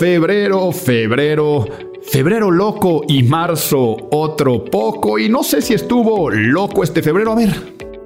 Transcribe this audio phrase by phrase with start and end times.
[0.00, 1.66] febrero, febrero,
[2.00, 5.18] febrero loco y marzo otro poco.
[5.18, 7.32] Y no sé si estuvo loco este febrero.
[7.32, 7.50] A ver,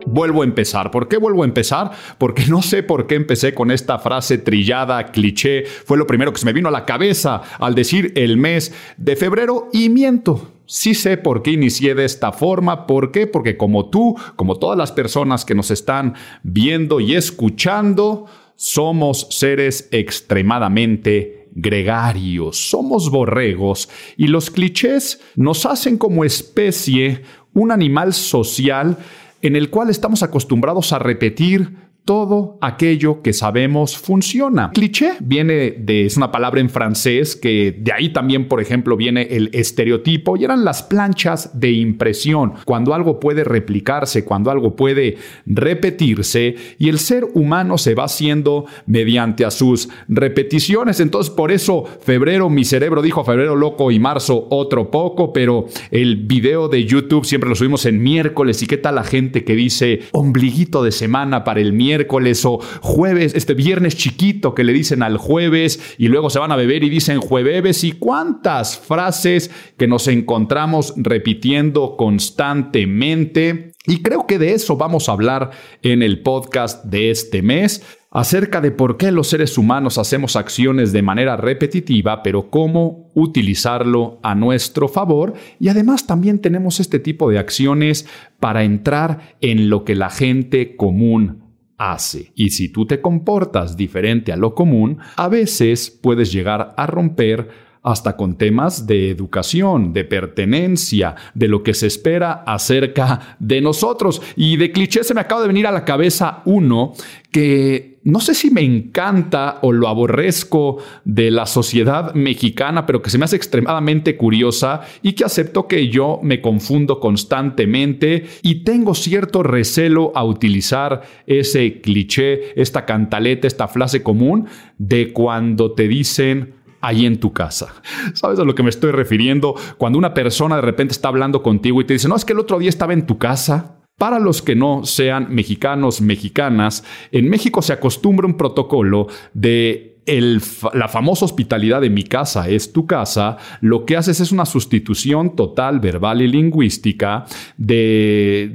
[0.04, 0.90] vuelvo a empezar.
[0.90, 1.92] ¿Por qué vuelvo a empezar?
[2.18, 5.66] Porque no sé por qué empecé con esta frase trillada, cliché.
[5.66, 9.14] Fue lo primero que se me vino a la cabeza al decir el mes de
[9.14, 10.50] febrero y miento.
[10.66, 12.88] Sí sé por qué inicié de esta forma.
[12.88, 13.28] ¿Por qué?
[13.28, 18.26] Porque como tú, como todas las personas que nos están viendo y escuchando,
[18.56, 27.22] somos seres extremadamente gregarios, somos borregos y los clichés nos hacen como especie
[27.54, 28.98] un animal social
[29.42, 34.70] en el cual estamos acostumbrados a repetir todo aquello que sabemos funciona.
[34.72, 39.22] Cliché viene de, es una palabra en francés que de ahí también, por ejemplo, viene
[39.30, 45.16] el estereotipo y eran las planchas de impresión, cuando algo puede replicarse, cuando algo puede
[45.46, 51.00] repetirse y el ser humano se va haciendo mediante sus repeticiones.
[51.00, 56.16] Entonces, por eso febrero, mi cerebro dijo febrero loco y marzo otro poco, pero el
[56.16, 60.00] video de YouTube siempre lo subimos en miércoles y qué tal la gente que dice
[60.12, 65.02] ombliguito de semana para el miércoles miércoles o jueves, este viernes chiquito que le dicen
[65.02, 69.86] al jueves y luego se van a beber y dicen jueves y cuántas frases que
[69.86, 73.72] nos encontramos repitiendo constantemente.
[73.86, 75.50] Y creo que de eso vamos a hablar
[75.82, 80.92] en el podcast de este mes acerca de por qué los seres humanos hacemos acciones
[80.92, 85.34] de manera repetitiva, pero cómo utilizarlo a nuestro favor.
[85.60, 88.06] Y además también tenemos este tipo de acciones
[88.40, 91.43] para entrar en lo que la gente común
[91.78, 92.32] hace.
[92.34, 97.64] Y si tú te comportas diferente a lo común, a veces puedes llegar a romper
[97.82, 104.22] hasta con temas de educación, de pertenencia, de lo que se espera acerca de nosotros.
[104.36, 106.94] Y de cliché se me acaba de venir a la cabeza uno
[107.30, 113.08] que no sé si me encanta o lo aborrezco de la sociedad mexicana, pero que
[113.08, 118.94] se me hace extremadamente curiosa y que acepto que yo me confundo constantemente y tengo
[118.94, 126.54] cierto recelo a utilizar ese cliché, esta cantaleta, esta frase común de cuando te dicen
[126.82, 127.72] ahí en tu casa.
[128.12, 129.54] ¿Sabes a lo que me estoy refiriendo?
[129.78, 132.38] Cuando una persona de repente está hablando contigo y te dice, no, es que el
[132.38, 133.73] otro día estaba en tu casa.
[133.98, 140.88] Para los que no sean mexicanos, mexicanas, en México se acostumbra un protocolo de la
[140.88, 145.80] famosa hospitalidad de mi casa es tu casa, lo que haces es una sustitución total,
[145.80, 147.24] verbal y lingüística
[147.56, 148.52] de,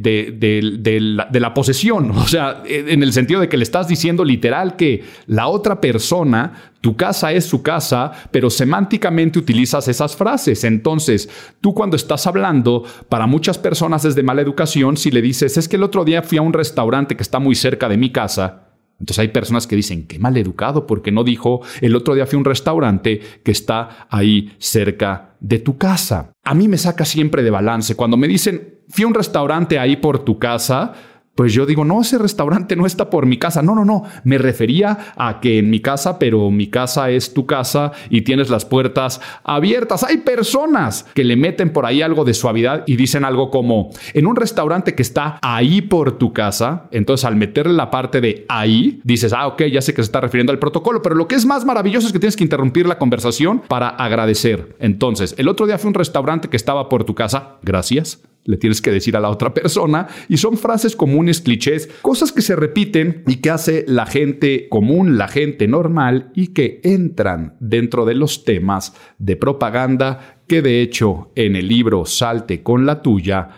[1.02, 2.12] la, de, la, posesión.
[2.20, 6.72] O sea, en el sentido de que le estás diciendo literal que la otra persona,
[6.82, 10.64] tu casa es su casa, pero semánticamente utilizas esas frases.
[10.64, 11.30] Entonces,
[11.62, 15.68] tú cuando estás hablando, para muchas personas es de mala educación si le dices, es
[15.68, 18.69] que el otro día fui a un restaurante que está muy cerca de mi casa
[19.00, 22.36] entonces hay personas que dicen, qué mal educado, porque no dijo, el otro día fui
[22.36, 26.34] a un restaurante que está ahí cerca de tu casa.
[26.44, 27.96] A mí me saca siempre de balance.
[27.96, 30.94] Cuando me dicen, fui a un restaurante ahí por tu casa,
[31.40, 33.62] pues yo digo, no, ese restaurante no está por mi casa.
[33.62, 34.04] No, no, no.
[34.26, 38.50] Me refería a que en mi casa, pero mi casa es tu casa y tienes
[38.50, 40.04] las puertas abiertas.
[40.04, 44.28] Hay personas que le meten por ahí algo de suavidad y dicen algo como, en
[44.28, 49.00] un restaurante que está ahí por tu casa, entonces al meterle la parte de ahí,
[49.06, 51.46] dices, ah, ok, ya sé que se está refiriendo al protocolo, pero lo que es
[51.46, 54.76] más maravilloso es que tienes que interrumpir la conversación para agradecer.
[54.80, 58.82] Entonces, el otro día fue un restaurante que estaba por tu casa, gracias le tienes
[58.82, 63.24] que decir a la otra persona y son frases comunes, clichés, cosas que se repiten
[63.28, 68.46] y que hace la gente común, la gente normal y que entran dentro de los
[68.46, 73.50] temas de propaganda que de hecho en el libro Salte con la tuya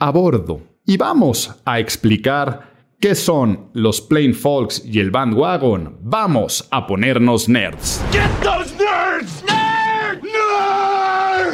[0.00, 0.62] abordo.
[0.84, 5.98] Y vamos a explicar qué son los plain folks y el bandwagon.
[6.02, 8.02] Vamos a ponernos nerds.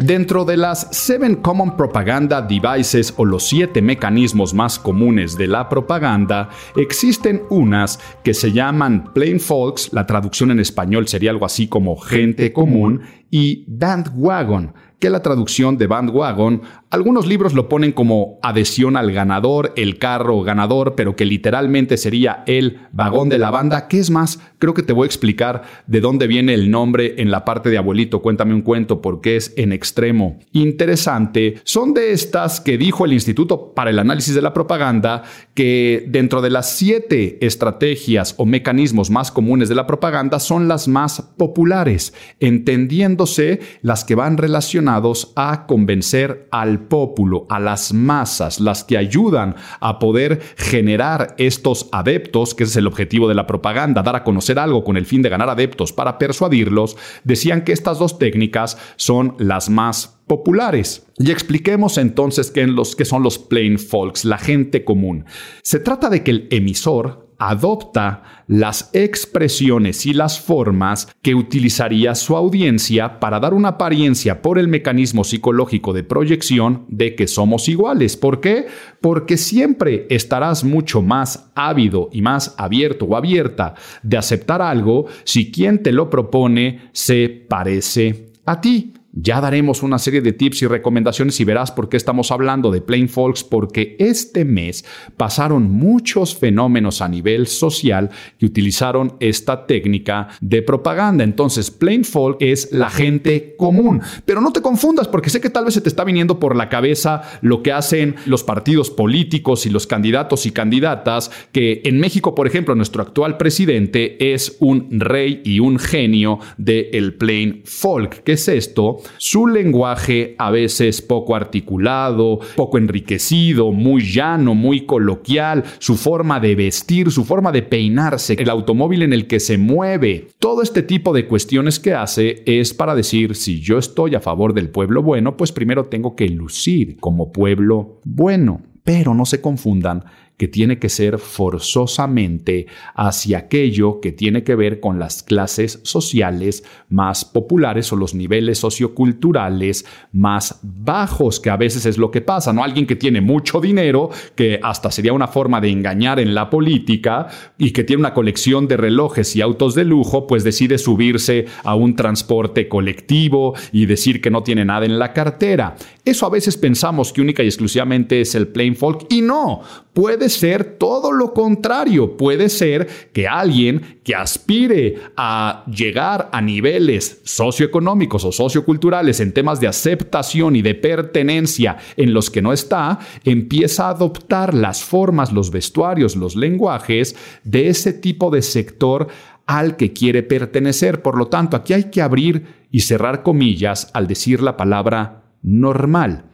[0.01, 5.69] Dentro de las Seven Common Propaganda Devices o los siete mecanismos más comunes de la
[5.69, 11.67] propaganda, existen unas que se llaman plain folks, la traducción en español sería algo así
[11.67, 18.39] como gente común, y bandwagon, que la traducción de bandwagon, algunos libros lo ponen como
[18.43, 23.89] adhesión al ganador, el carro ganador, pero que literalmente sería el vagón de la banda.
[23.89, 24.41] ¿Qué es más?
[24.59, 27.79] Creo que te voy a explicar de dónde viene el nombre en la parte de
[27.79, 28.23] abuelito.
[28.23, 31.61] Cuéntame un cuento porque es en extremo interesante.
[31.65, 35.25] Son de estas que dijo el Instituto para el Análisis de la Propaganda
[35.55, 40.89] que dentro de las siete estrategias o mecanismos más comunes de la propaganda son las
[40.89, 48.85] más populares, entendiéndose las que van relacionados a convencer al pópulo, a las masas, las
[48.85, 54.17] que ayudan a poder generar estos adeptos, que es el objetivo de la propaganda, dar
[54.17, 58.19] a conocer algo con el fin de ganar adeptos para persuadirlos, decían que estas dos
[58.19, 61.07] técnicas son las más populares.
[61.19, 62.67] Y expliquemos entonces qué,
[62.97, 65.25] qué son los plain folks, la gente común.
[65.63, 72.37] Se trata de que el emisor adopta las expresiones y las formas que utilizaría su
[72.37, 78.17] audiencia para dar una apariencia por el mecanismo psicológico de proyección de que somos iguales.
[78.17, 78.67] ¿Por qué?
[79.01, 85.51] Porque siempre estarás mucho más ávido y más abierto o abierta de aceptar algo si
[85.51, 88.96] quien te lo propone se parece a ti.
[89.19, 92.83] Ya daremos una serie de tips y recomendaciones y verás por qué estamos hablando de
[92.83, 94.85] Plain Folks, porque este mes
[95.17, 101.25] pasaron muchos fenómenos a nivel social que utilizaron esta técnica de propaganda.
[101.25, 104.03] Entonces, Plain Folk es la gente común.
[104.27, 106.69] Pero no te confundas, porque sé que tal vez se te está viniendo por la
[106.69, 112.35] cabeza lo que hacen los partidos políticos y los candidatos y candidatas, que en México,
[112.35, 118.23] por ejemplo, nuestro actual presidente es un rey y un genio del el Plain Folk.
[118.23, 118.99] ¿Qué es esto?
[119.19, 126.55] Su lenguaje a veces poco articulado, poco enriquecido, muy llano, muy coloquial, su forma de
[126.55, 131.13] vestir, su forma de peinarse, el automóvil en el que se mueve, todo este tipo
[131.13, 135.37] de cuestiones que hace es para decir, si yo estoy a favor del pueblo bueno,
[135.37, 138.61] pues primero tengo que lucir como pueblo bueno.
[138.85, 140.05] Pero no se confundan
[140.37, 146.65] que tiene que ser forzosamente hacia aquello que tiene que ver con las clases sociales
[146.89, 152.53] más populares o los niveles socioculturales más bajos, que a veces es lo que pasa,
[152.53, 152.63] ¿no?
[152.63, 157.29] Alguien que tiene mucho dinero, que hasta sería una forma de engañar en la política
[157.59, 161.75] y que tiene una colección de relojes y autos de lujo, pues decide subirse a
[161.75, 165.77] un transporte colectivo y decir que no tiene nada en la cartera.
[166.05, 169.63] Eso a veces pensamos que única y exclusivamente es el plain folk y no,
[169.97, 172.19] puede ser todo lo contrario.
[172.19, 179.59] Puede ser que alguien que aspire a llegar a niveles socioeconómicos o socioculturales en temas
[179.59, 185.33] de aceptación y de pertenencia en los que no está, empieza a adoptar las formas,
[185.33, 189.09] los vestuarios, los lenguajes de ese tipo de sector
[189.47, 191.01] al que quiere pertenecer.
[191.01, 196.27] Por lo tanto, aquí hay que abrir y cerrar comillas al decir la palabra normal.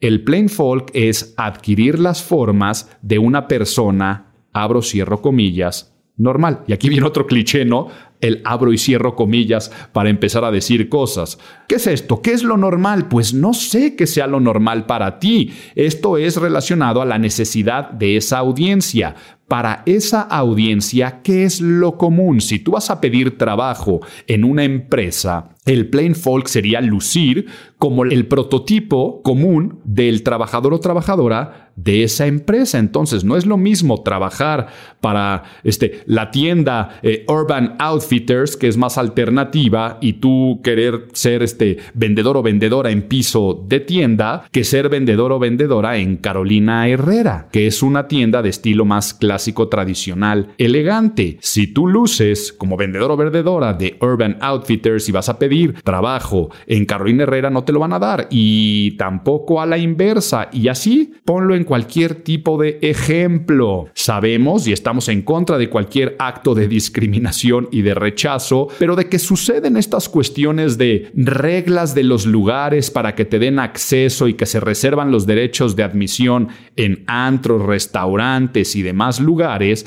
[0.00, 6.64] El plain folk es adquirir las formas de una persona, abro, cierro comillas, normal.
[6.66, 7.88] Y aquí viene otro cliché, ¿no?
[8.18, 11.38] El abro y cierro comillas para empezar a decir cosas.
[11.68, 12.22] ¿Qué es esto?
[12.22, 13.08] ¿Qué es lo normal?
[13.08, 15.52] Pues no sé qué sea lo normal para ti.
[15.74, 19.16] Esto es relacionado a la necesidad de esa audiencia.
[19.50, 22.40] Para esa audiencia, ¿qué es lo común?
[22.40, 23.98] Si tú vas a pedir trabajo
[24.28, 30.80] en una empresa, el plain folk sería lucir como el prototipo común del trabajador o
[30.80, 32.78] trabajadora de esa empresa.
[32.78, 34.68] Entonces, no es lo mismo trabajar
[35.00, 41.42] para este, la tienda eh, Urban Outfitters, que es más alternativa, y tú querer ser
[41.42, 46.86] este, vendedor o vendedora en piso de tienda, que ser vendedor o vendedora en Carolina
[46.88, 51.38] Herrera, que es una tienda de estilo más clásico, tradicional, elegante.
[51.40, 56.50] Si tú luces como vendedor o vendedora de Urban Outfitters y vas a pedir trabajo
[56.66, 60.68] en Carolina Herrera no te lo van a dar y tampoco a la inversa y
[60.68, 63.86] así ponlo en cualquier tipo de ejemplo.
[63.94, 69.08] Sabemos y estamos en contra de cualquier acto de discriminación y de rechazo, pero de
[69.08, 74.34] que suceden estas cuestiones de reglas de los lugares para que te den acceso y
[74.34, 79.29] que se reservan los derechos de admisión en antros, restaurantes y demás lugares,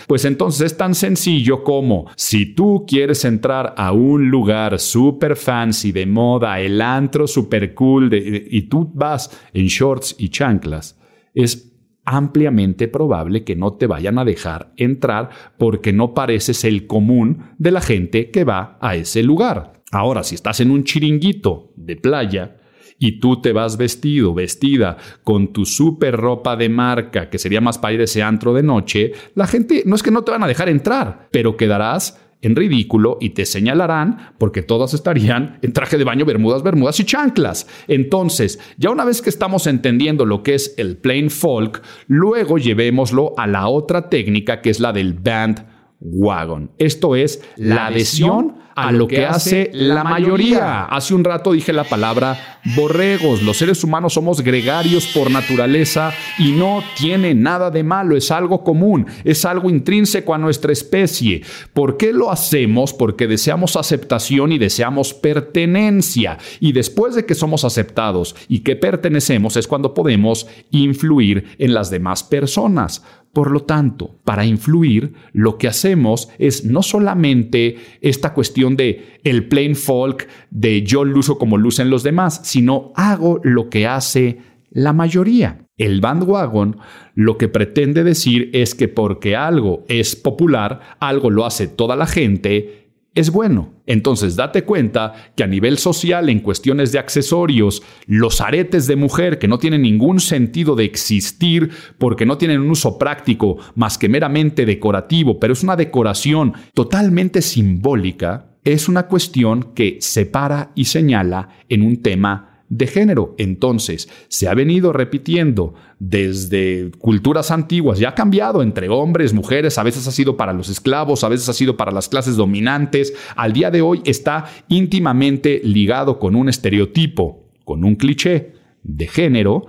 [0.07, 5.91] pues entonces es tan sencillo como si tú quieres entrar a un lugar super fancy,
[5.91, 10.99] de moda, el antro super cool, y tú vas en shorts y chanclas,
[11.33, 11.73] es
[12.05, 17.71] ampliamente probable que no te vayan a dejar entrar porque no pareces el común de
[17.71, 19.73] la gente que va a ese lugar.
[19.91, 22.57] Ahora, si estás en un chiringuito de playa,
[22.99, 27.77] y tú te vas vestido, vestida con tu super ropa de marca, que sería más
[27.77, 30.43] para ir a ese antro de noche, la gente no es que no te van
[30.43, 35.97] a dejar entrar, pero quedarás en ridículo y te señalarán porque todas estarían en traje
[35.97, 37.67] de baño, bermudas, bermudas y chanclas.
[37.87, 43.33] Entonces, ya una vez que estamos entendiendo lo que es el plain folk, luego llevémoslo
[43.37, 45.65] a la otra técnica que es la del band
[46.01, 46.71] wagon.
[46.77, 50.85] Esto es la, adhesión a lo que hace la mayoría.
[50.85, 53.41] Hace un rato dije la palabra borregos.
[53.41, 58.63] Los seres humanos somos gregarios por naturaleza y no tiene nada de malo, es algo
[58.63, 61.43] común, es algo intrínseco a nuestra especie.
[61.73, 62.93] ¿Por qué lo hacemos?
[62.93, 66.37] Porque deseamos aceptación y deseamos pertenencia.
[66.59, 71.89] Y después de que somos aceptados y que pertenecemos es cuando podemos influir en las
[71.89, 73.03] demás personas.
[73.33, 79.47] Por lo tanto, para influir, lo que hacemos es no solamente esta cuestión de el
[79.47, 84.39] plain folk, de yo luzo como lucen los demás, sino hago lo que hace
[84.71, 85.59] la mayoría.
[85.77, 86.77] El bandwagon
[87.15, 92.05] lo que pretende decir es que porque algo es popular, algo lo hace toda la
[92.05, 92.83] gente,
[93.15, 93.73] es bueno.
[93.85, 99.39] Entonces date cuenta que a nivel social, en cuestiones de accesorios, los aretes de mujer
[99.39, 104.09] que no tienen ningún sentido de existir porque no tienen un uso práctico más que
[104.09, 111.49] meramente decorativo, pero es una decoración totalmente simbólica, es una cuestión que separa y señala
[111.69, 113.35] en un tema de género.
[113.37, 119.83] Entonces, se ha venido repitiendo desde culturas antiguas, ya ha cambiado entre hombres, mujeres, a
[119.83, 123.53] veces ha sido para los esclavos, a veces ha sido para las clases dominantes, al
[123.53, 129.65] día de hoy está íntimamente ligado con un estereotipo, con un cliché de género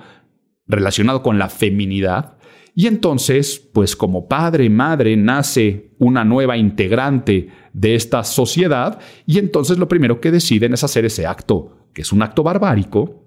[0.66, 2.33] relacionado con la feminidad.
[2.74, 9.78] Y entonces, pues como padre, madre, nace una nueva integrante de esta sociedad y entonces
[9.78, 13.22] lo primero que deciden es hacer ese acto que es un acto barbárico,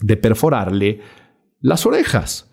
[0.00, 1.00] de perforarle
[1.60, 2.50] las orejas.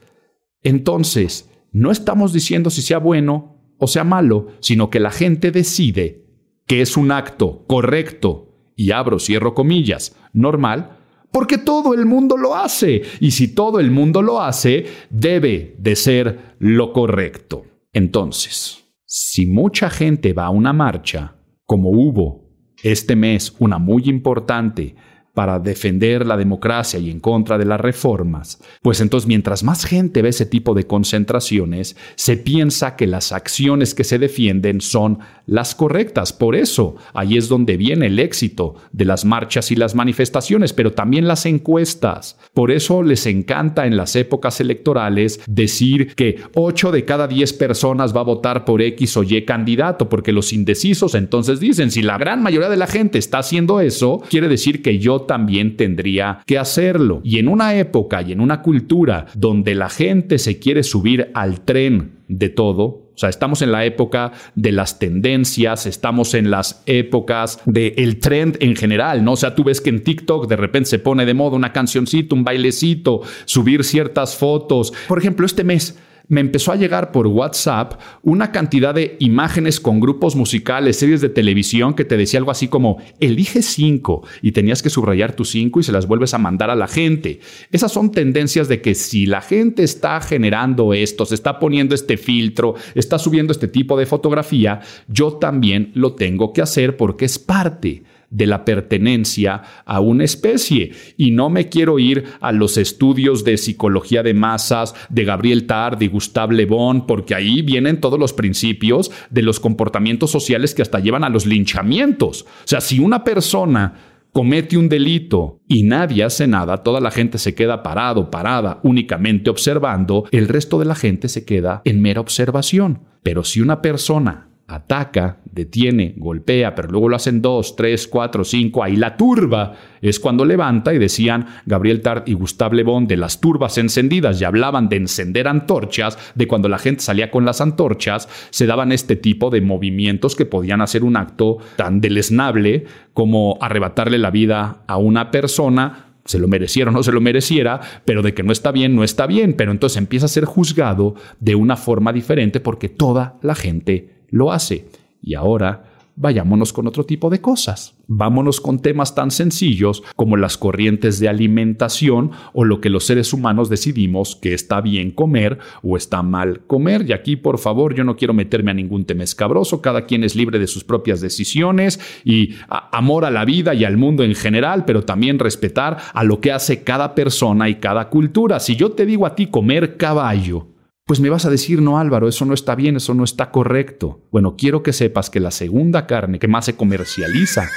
[0.63, 6.25] Entonces, no estamos diciendo si sea bueno o sea malo, sino que la gente decide
[6.67, 10.99] que es un acto correcto, y abro, cierro comillas, normal,
[11.31, 13.01] porque todo el mundo lo hace.
[13.19, 17.65] Y si todo el mundo lo hace, debe de ser lo correcto.
[17.93, 21.35] Entonces, si mucha gente va a una marcha,
[21.65, 22.49] como hubo
[22.83, 24.95] este mes, una muy importante,
[25.33, 30.21] para defender la democracia y en contra de las reformas, pues entonces mientras más gente
[30.21, 35.75] ve ese tipo de concentraciones, se piensa que las acciones que se defienden son las
[35.75, 36.33] correctas.
[36.33, 40.93] Por eso, ahí es donde viene el éxito de las marchas y las manifestaciones, pero
[40.93, 42.37] también las encuestas.
[42.53, 48.15] Por eso les encanta en las épocas electorales decir que 8 de cada 10 personas
[48.15, 52.17] va a votar por X o Y candidato, porque los indecisos entonces dicen, si la
[52.17, 56.57] gran mayoría de la gente está haciendo eso, quiere decir que yo también tendría que
[56.57, 57.21] hacerlo.
[57.23, 61.61] Y en una época y en una cultura donde la gente se quiere subir al
[61.61, 66.81] tren de todo, o sea, estamos en la época de las tendencias, estamos en las
[66.85, 69.33] épocas del trend en general, ¿no?
[69.33, 72.35] O sea, tú ves que en TikTok de repente se pone de moda una cancioncito,
[72.35, 74.93] un bailecito, subir ciertas fotos.
[75.07, 79.99] Por ejemplo, este mes me empezó a llegar por WhatsApp una cantidad de imágenes con
[79.99, 84.81] grupos musicales, series de televisión que te decía algo así como, elige cinco y tenías
[84.81, 87.39] que subrayar tus cinco y se las vuelves a mandar a la gente.
[87.71, 92.17] Esas son tendencias de que si la gente está generando esto, se está poniendo este
[92.17, 97.39] filtro, está subiendo este tipo de fotografía, yo también lo tengo que hacer porque es
[97.39, 100.93] parte de la pertenencia a una especie.
[101.17, 106.01] Y no me quiero ir a los estudios de psicología de masas de Gabriel Tard
[106.01, 110.81] y Gustave Le Bon, porque ahí vienen todos los principios de los comportamientos sociales que
[110.81, 112.43] hasta llevan a los linchamientos.
[112.43, 113.93] O sea, si una persona
[114.31, 119.49] comete un delito y nadie hace nada, toda la gente se queda parado, parada, únicamente
[119.49, 123.03] observando, el resto de la gente se queda en mera observación.
[123.23, 128.83] Pero si una persona ataca, detiene, golpea, pero luego lo hacen dos, tres, cuatro, cinco,
[128.83, 133.17] ahí la turba es cuando levanta y decían Gabriel Tart y Gustave Le Bon de
[133.17, 137.59] las turbas encendidas y hablaban de encender antorchas, de cuando la gente salía con las
[137.59, 143.57] antorchas, se daban este tipo de movimientos que podían hacer un acto tan deleznable como
[143.59, 148.21] arrebatarle la vida a una persona se lo mereciera o no se lo mereciera, pero
[148.21, 151.55] de que no está bien, no está bien, pero entonces empieza a ser juzgado de
[151.55, 154.87] una forma diferente porque toda la gente lo hace.
[155.21, 157.95] Y ahora vayámonos con otro tipo de cosas.
[158.07, 163.33] Vámonos con temas tan sencillos como las corrientes de alimentación o lo que los seres
[163.33, 167.05] humanos decidimos que está bien comer o está mal comer.
[167.07, 169.81] Y aquí, por favor, yo no quiero meterme a ningún tema escabroso.
[169.81, 173.97] Cada quien es libre de sus propias decisiones y amor a la vida y al
[173.97, 178.59] mundo en general, pero también respetar a lo que hace cada persona y cada cultura.
[178.59, 180.67] Si yo te digo a ti comer caballo,
[181.05, 184.21] pues me vas a decir, no Álvaro, eso no está bien, eso no está correcto.
[184.31, 187.67] Bueno, quiero que sepas que la segunda carne que más se comercializa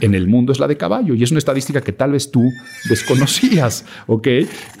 [0.00, 2.42] en el mundo es la de caballo y es una estadística que tal vez tú
[2.88, 4.28] desconocías, ¿ok?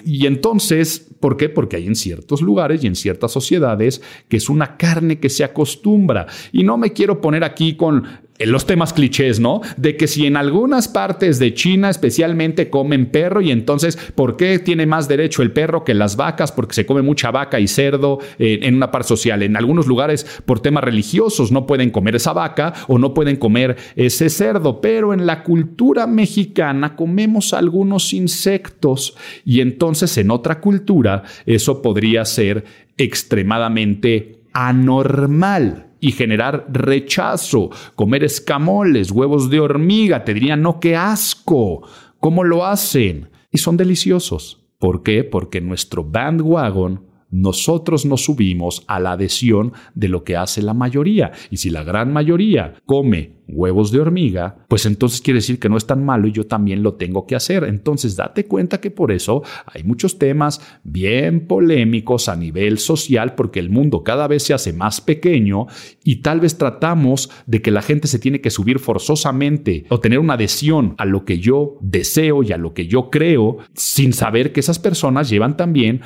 [0.04, 1.48] Y entonces, ¿por qué?
[1.48, 5.44] Porque hay en ciertos lugares y en ciertas sociedades que es una carne que se
[5.44, 6.26] acostumbra.
[6.52, 8.04] Y no me quiero poner aquí con
[8.46, 9.60] los temas clichés, ¿no?
[9.76, 14.58] De que si en algunas partes de China especialmente comen perro y entonces, ¿por qué
[14.58, 16.52] tiene más derecho el perro que las vacas?
[16.52, 19.42] Porque se come mucha vaca y cerdo en una parte social.
[19.42, 23.76] En algunos lugares, por temas religiosos, no pueden comer esa vaca o no pueden comer
[23.96, 31.24] ese cerdo, pero en la cultura mexicana comemos algunos insectos y entonces en otra cultura
[31.46, 32.64] eso podría ser
[32.96, 37.70] extremadamente anormal y generar rechazo.
[37.94, 41.82] Comer escamoles, huevos de hormiga, te dirían, no, qué asco.
[42.18, 43.30] ¿Cómo lo hacen?
[43.50, 44.62] Y son deliciosos.
[44.78, 45.24] ¿Por qué?
[45.24, 51.32] Porque nuestro bandwagon nosotros nos subimos a la adhesión de lo que hace la mayoría.
[51.50, 55.76] Y si la gran mayoría come huevos de hormiga, pues entonces quiere decir que no
[55.76, 57.64] es tan malo y yo también lo tengo que hacer.
[57.64, 63.60] Entonces date cuenta que por eso hay muchos temas bien polémicos a nivel social porque
[63.60, 65.66] el mundo cada vez se hace más pequeño
[66.04, 70.18] y tal vez tratamos de que la gente se tiene que subir forzosamente o tener
[70.18, 74.52] una adhesión a lo que yo deseo y a lo que yo creo sin saber
[74.52, 76.00] que esas personas llevan también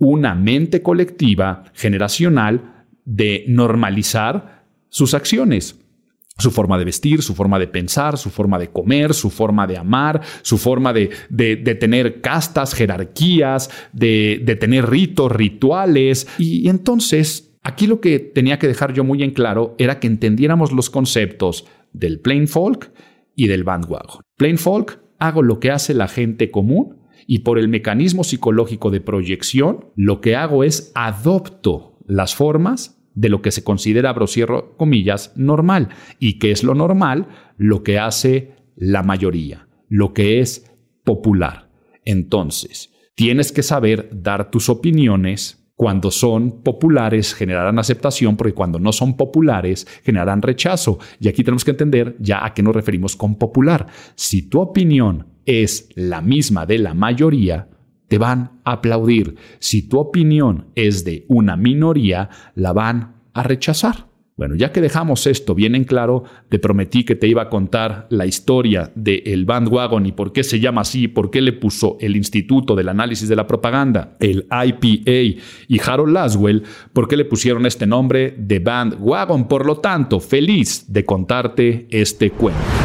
[0.00, 5.76] una mente colectiva generacional de normalizar sus acciones
[6.38, 9.76] su forma de vestir, su forma de pensar, su forma de comer, su forma de
[9.76, 11.10] amar, su forma de,
[11.78, 16.26] tener castas, jerarquías, de, de tener ritos, rituales.
[16.38, 20.06] Y, y entonces, aquí lo que tenía que dejar yo muy en claro era que
[20.06, 22.90] entendiéramos los conceptos del plain folk
[23.36, 24.22] y del bandwagon.
[24.38, 26.99] Plain folk, hago lo que hace la gente común
[27.30, 33.28] y por el mecanismo psicológico de proyección, lo que hago es adopto las formas de
[33.28, 35.90] lo que se considera, cierro comillas, normal.
[36.18, 37.28] ¿Y qué es lo normal?
[37.56, 40.72] Lo que hace la mayoría, lo que es
[41.04, 41.70] popular.
[42.04, 48.90] Entonces, tienes que saber dar tus opiniones cuando son populares generarán aceptación, porque cuando no
[48.90, 50.98] son populares generarán rechazo.
[51.20, 53.86] Y aquí tenemos que entender ya a qué nos referimos con popular.
[54.16, 57.68] Si tu opinión es la misma de la mayoría,
[58.06, 59.34] te van a aplaudir.
[59.58, 64.06] Si tu opinión es de una minoría, la van a rechazar.
[64.36, 68.06] Bueno, ya que dejamos esto bien en claro, te prometí que te iba a contar
[68.08, 72.16] la historia del bandwagon y por qué se llama así, por qué le puso el
[72.16, 76.62] Instituto del Análisis de la Propaganda, el IPA y Harold Laswell,
[76.94, 79.46] por qué le pusieron este nombre de bandwagon.
[79.46, 82.79] Por lo tanto, feliz de contarte este cuento.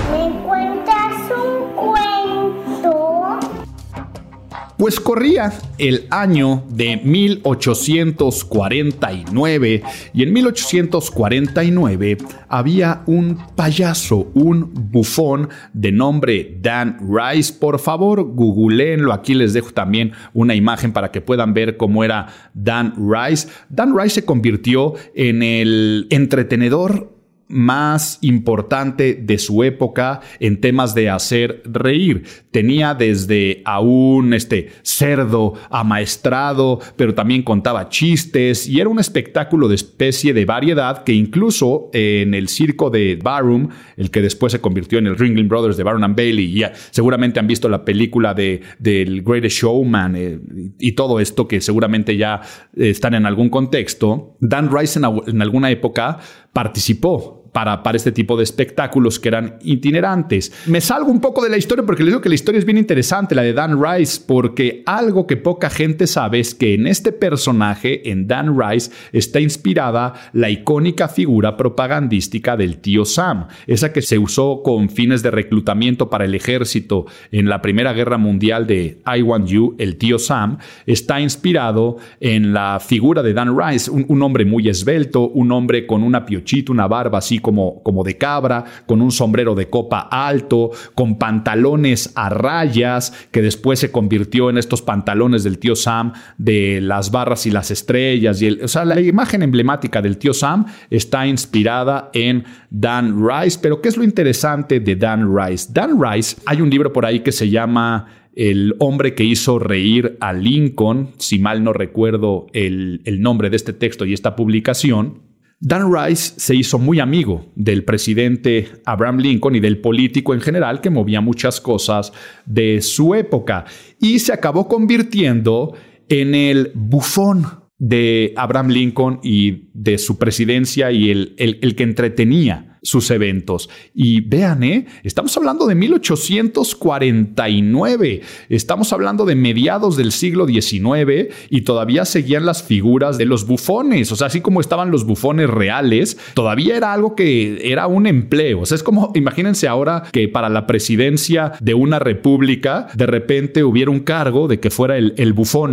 [4.78, 9.84] Pues corría el año de 1849
[10.14, 12.18] y en 1849
[12.50, 17.54] había un payaso, un bufón de nombre Dan Rice.
[17.58, 19.14] Por favor, googleenlo.
[19.14, 23.48] Aquí les dejo también una imagen para que puedan ver cómo era Dan Rice.
[23.70, 27.15] Dan Rice se convirtió en el entretenedor
[27.48, 32.24] más importante de su época en temas de hacer reír.
[32.52, 39.68] Tenía desde a un este, cerdo amaestrado, pero también contaba chistes y era un espectáculo
[39.68, 44.62] de especie de variedad que incluso en el circo de Barroom, el que después se
[44.62, 48.34] convirtió en el Ringling Brothers de Barroom and Bailey, y seguramente han visto la película
[48.34, 50.40] de, del Greatest Showman eh,
[50.80, 52.42] y todo esto que seguramente ya
[52.76, 56.20] están en algún contexto, Dan Rice en alguna época
[56.54, 60.52] participó para, para, este tipo de espectáculos que eran itinerantes.
[60.66, 62.78] Me salgo un poco de la historia porque les digo que la historia es bien
[62.78, 67.14] interesante, la de Dan Rice, porque algo que poca gente sabe es que en este
[67.14, 74.02] personaje, en Dan Rice, está inspirada la icónica figura propagandística del tío Sam, esa que
[74.02, 79.00] se usó con fines de reclutamiento para el ejército en la Primera Guerra Mundial de
[79.06, 84.04] I Want You, el tío Sam, está inspirado en la figura de Dan Rice, un,
[84.10, 88.18] un hombre muy esbelto, un hombre con una piochita, una barba así como, como de
[88.18, 94.50] cabra, con un sombrero de copa alto, con pantalones a rayas, que después se convirtió
[94.50, 98.42] en estos pantalones del tío Sam de las barras y las estrellas.
[98.42, 103.60] Y el, o sea, la imagen emblemática del tío Sam está inspirada en Dan Rice.
[103.62, 105.70] Pero ¿qué es lo interesante de Dan Rice?
[105.72, 110.18] Dan Rice, hay un libro por ahí que se llama el hombre que hizo reír
[110.20, 115.25] a Lincoln, si mal no recuerdo el, el, nombre de este texto y esta publicación,
[115.66, 120.80] Dan Rice se hizo muy amigo del presidente Abraham Lincoln y del político en general
[120.80, 122.14] que movía muchas cosas
[122.46, 123.66] de su época
[124.00, 125.74] y se acabó convirtiendo
[126.08, 127.48] en el bufón
[127.80, 133.70] de Abraham Lincoln y de su presidencia y el, el, que entretenía sus eventos.
[133.94, 134.86] Y vean, ¿eh?
[135.04, 142.64] estamos hablando de 1849, estamos hablando de mediados del siglo XIX y todavía seguían las
[142.64, 147.16] figuras de los bufones, o sea, así como estaban los bufones reales, todavía era algo
[147.16, 148.62] que era un empleo.
[148.62, 153.66] O sea, es como, imagínense ahora que para la presidencia de una república, de repente
[153.66, 155.66] hubiera un cargo de que fuera el, el bufón.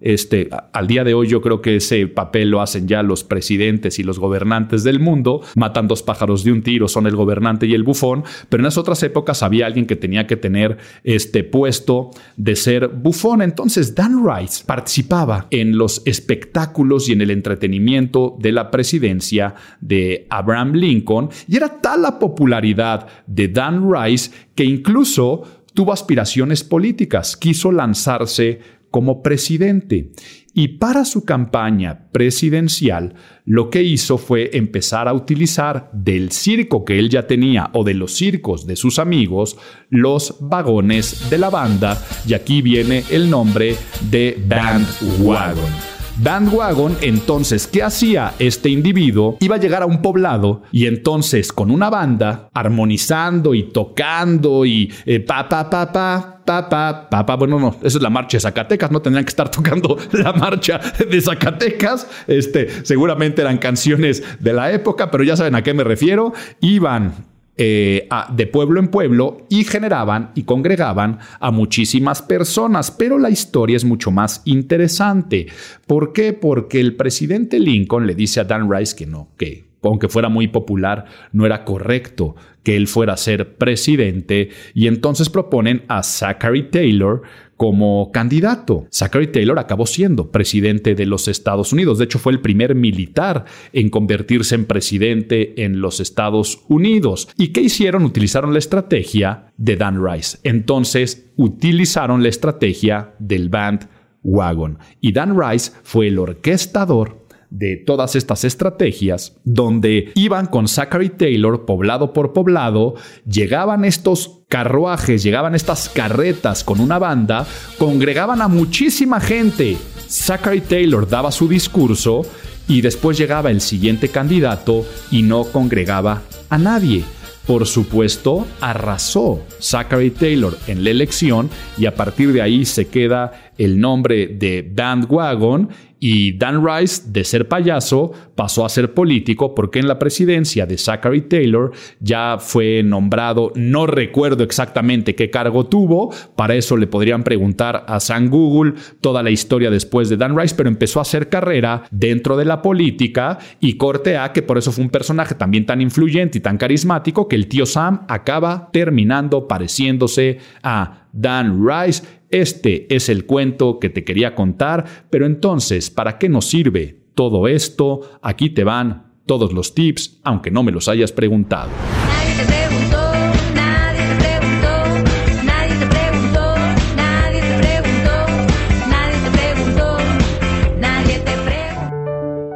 [0.00, 3.98] Este, al día de hoy yo creo que ese papel lo hacen ya los presidentes
[3.98, 7.74] y los gobernantes del mundo, matan dos pájaros de un tiro, son el gobernante y
[7.74, 12.10] el bufón, pero en las otras épocas había alguien que tenía que tener este puesto
[12.36, 13.42] de ser bufón.
[13.42, 20.26] Entonces Dan Rice participaba en los espectáculos y en el entretenimiento de la presidencia de
[20.30, 25.42] Abraham Lincoln y era tal la popularidad de Dan Rice que incluso
[25.74, 30.10] tuvo aspiraciones políticas, quiso lanzarse como presidente.
[30.58, 36.98] Y para su campaña presidencial, lo que hizo fue empezar a utilizar del circo que
[36.98, 39.56] él ya tenía o de los circos de sus amigos,
[39.88, 43.76] los vagones de la banda, y aquí viene el nombre
[44.10, 45.97] de Bandwagon.
[46.20, 49.36] Bandwagon entonces, ¿qué hacía este individuo?
[49.40, 54.92] Iba a llegar a un poblado y entonces con una banda, armonizando y tocando y
[55.06, 58.90] eh, pa, pa, pa, pa, papá, papá, bueno, no, esa es la marcha de Zacatecas,
[58.90, 64.72] no tendrían que estar tocando la marcha de Zacatecas, este, seguramente eran canciones de la
[64.72, 67.14] época, pero ya saben a qué me refiero, iban
[67.58, 72.92] eh, de pueblo en pueblo y generaban y congregaban a muchísimas personas.
[72.92, 75.48] Pero la historia es mucho más interesante.
[75.86, 76.32] ¿Por qué?
[76.32, 80.48] Porque el presidente Lincoln le dice a Dan Rice que no, que aunque fuera muy
[80.48, 82.36] popular, no era correcto
[82.68, 87.22] que él fuera a ser presidente y entonces proponen a Zachary Taylor
[87.56, 88.86] como candidato.
[88.92, 91.96] Zachary Taylor acabó siendo presidente de los Estados Unidos.
[91.96, 97.30] De hecho, fue el primer militar en convertirse en presidente en los Estados Unidos.
[97.38, 98.04] ¿Y qué hicieron?
[98.04, 100.36] Utilizaron la estrategia de Dan Rice.
[100.42, 103.88] Entonces, utilizaron la estrategia del Band
[104.22, 104.78] Wagon.
[105.00, 111.64] Y Dan Rice fue el orquestador de todas estas estrategias, donde iban con Zachary Taylor
[111.64, 112.94] poblado por poblado,
[113.26, 117.46] llegaban estos carruajes, llegaban estas carretas con una banda,
[117.78, 119.76] congregaban a muchísima gente.
[120.08, 122.22] Zachary Taylor daba su discurso
[122.66, 127.04] y después llegaba el siguiente candidato y no congregaba a nadie.
[127.46, 133.52] Por supuesto, arrasó Zachary Taylor en la elección y a partir de ahí se queda
[133.56, 139.78] el nombre de Bandwagon y Dan Rice, de ser payaso, pasó a ser político porque
[139.78, 146.12] en la presidencia de Zachary Taylor ya fue nombrado, no recuerdo exactamente qué cargo tuvo,
[146.36, 150.54] para eso le podrían preguntar a San Google toda la historia después de Dan Rice,
[150.56, 154.72] pero empezó a hacer carrera dentro de la política y corte a que por eso
[154.72, 159.48] fue un personaje también tan influyente y tan carismático que el tío Sam acaba terminando
[159.48, 162.04] pareciéndose a Dan Rice.
[162.30, 167.48] Este es el cuento que te quería contar, pero entonces, ¿para qué nos sirve todo
[167.48, 168.18] esto?
[168.22, 171.70] Aquí te van todos los tips, aunque no me los hayas preguntado.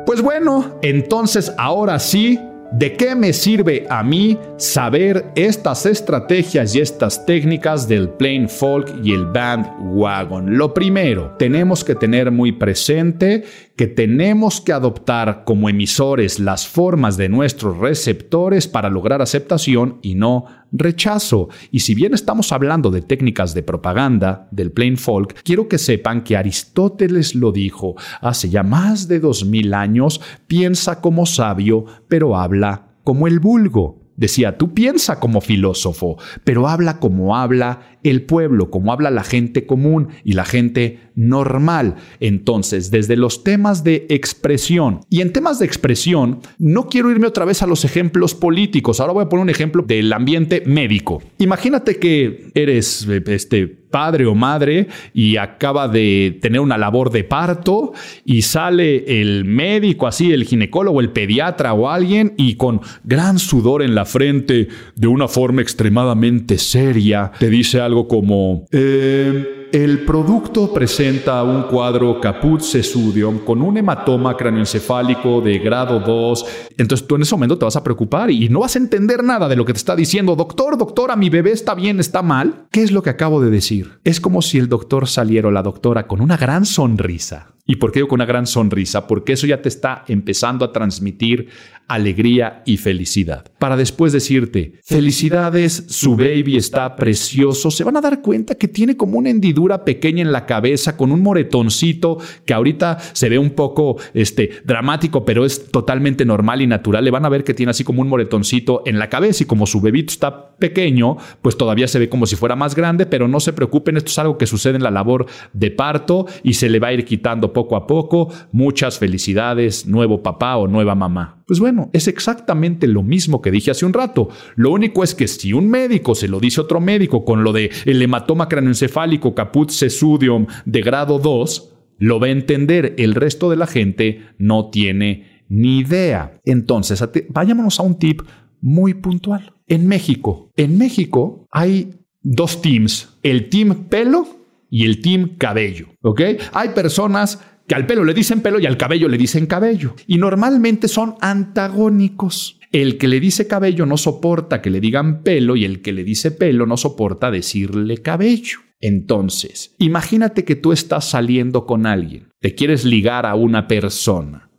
[0.07, 2.38] Pues bueno, entonces ahora sí
[2.72, 8.90] ¿De qué me sirve a mí saber estas estrategias y estas técnicas del plain folk
[9.04, 10.56] y el bandwagon?
[10.56, 13.44] Lo primero, tenemos que tener muy presente
[13.76, 20.14] que tenemos que adoptar como emisores las formas de nuestros receptores para lograr aceptación y
[20.14, 21.48] no rechazo.
[21.70, 26.22] Y si bien estamos hablando de técnicas de propaganda del plain folk, quiero que sepan
[26.22, 32.37] que Aristóteles lo dijo hace ya más de dos mil años, piensa como sabio, pero
[32.37, 34.00] habla como el vulgo.
[34.16, 39.66] Decía, tú piensa como filósofo, pero habla como habla el pueblo, como habla la gente
[39.66, 41.96] común y la gente normal.
[42.20, 47.44] Entonces, desde los temas de expresión, y en temas de expresión, no quiero irme otra
[47.44, 51.22] vez a los ejemplos políticos, ahora voy a poner un ejemplo del ambiente médico.
[51.38, 57.92] Imagínate que eres este padre o madre y acaba de tener una labor de parto
[58.24, 63.82] y sale el médico así, el ginecólogo, el pediatra o alguien y con gran sudor
[63.82, 68.66] en la frente, de una forma extremadamente seria, te dice algo algo como...
[68.72, 76.46] Eh, el producto presenta un cuadro caput sesudium con un hematoma craneoencefálico de grado 2.
[76.76, 79.48] Entonces tú en ese momento te vas a preocupar y no vas a entender nada
[79.48, 80.37] de lo que te está diciendo.
[80.37, 82.66] Doctor, doctora, mi bebé está bien, está mal.
[82.70, 83.98] ¿Qué es lo que acabo de decir?
[84.05, 87.55] Es como si el doctor saliera o la doctora con una gran sonrisa.
[87.64, 89.07] ¿Y por qué digo con una gran sonrisa?
[89.07, 91.48] Porque eso ya te está empezando a transmitir
[91.87, 93.44] alegría y felicidad.
[93.59, 98.96] Para después decirte, felicidades, su baby está precioso, se van a dar cuenta que tiene
[98.96, 103.51] como una hendidura pequeña en la cabeza con un moretoncito que ahorita se ve un
[103.51, 107.05] poco este, dramático, pero es totalmente normal y natural.
[107.05, 109.66] Le van a ver que tiene así como un moretoncito en la cabeza y como
[109.66, 113.38] su bebito está pequeño, pues todavía se ve como si fuera más grande, pero no
[113.38, 116.79] se preocupen, esto es algo que sucede en la labor de parto y se le
[116.79, 118.28] va a ir quitando poco a poco.
[118.52, 121.42] Muchas felicidades, nuevo papá o nueva mamá.
[121.46, 124.28] Pues bueno, es exactamente lo mismo que dije hace un rato.
[124.56, 127.70] Lo único es que si un médico se lo dice otro médico con lo de
[127.84, 132.94] el hematoma craneoencefálico caput sesudium de grado 2, lo va a entender.
[132.98, 136.40] El resto de la gente no tiene ni idea.
[136.44, 138.22] Entonces, vayámonos a un tip
[138.60, 139.52] muy puntual.
[139.66, 141.90] En México, en México hay
[142.22, 144.26] dos teams, el team pelo
[144.74, 146.22] y el team cabello, ¿ok?
[146.54, 149.94] Hay personas que al pelo le dicen pelo y al cabello le dicen cabello.
[150.06, 152.58] Y normalmente son antagónicos.
[152.72, 156.04] El que le dice cabello no soporta que le digan pelo y el que le
[156.04, 158.61] dice pelo no soporta decirle cabello.
[158.80, 164.50] Entonces, imagínate que tú estás saliendo con alguien, te quieres ligar a una persona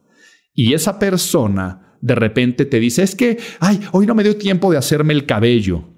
[0.54, 4.72] y esa persona de repente te dice, es que, ay, hoy no me dio tiempo
[4.72, 5.90] de hacerme el cabello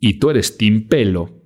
[0.00, 1.39] y tú eres team pelo,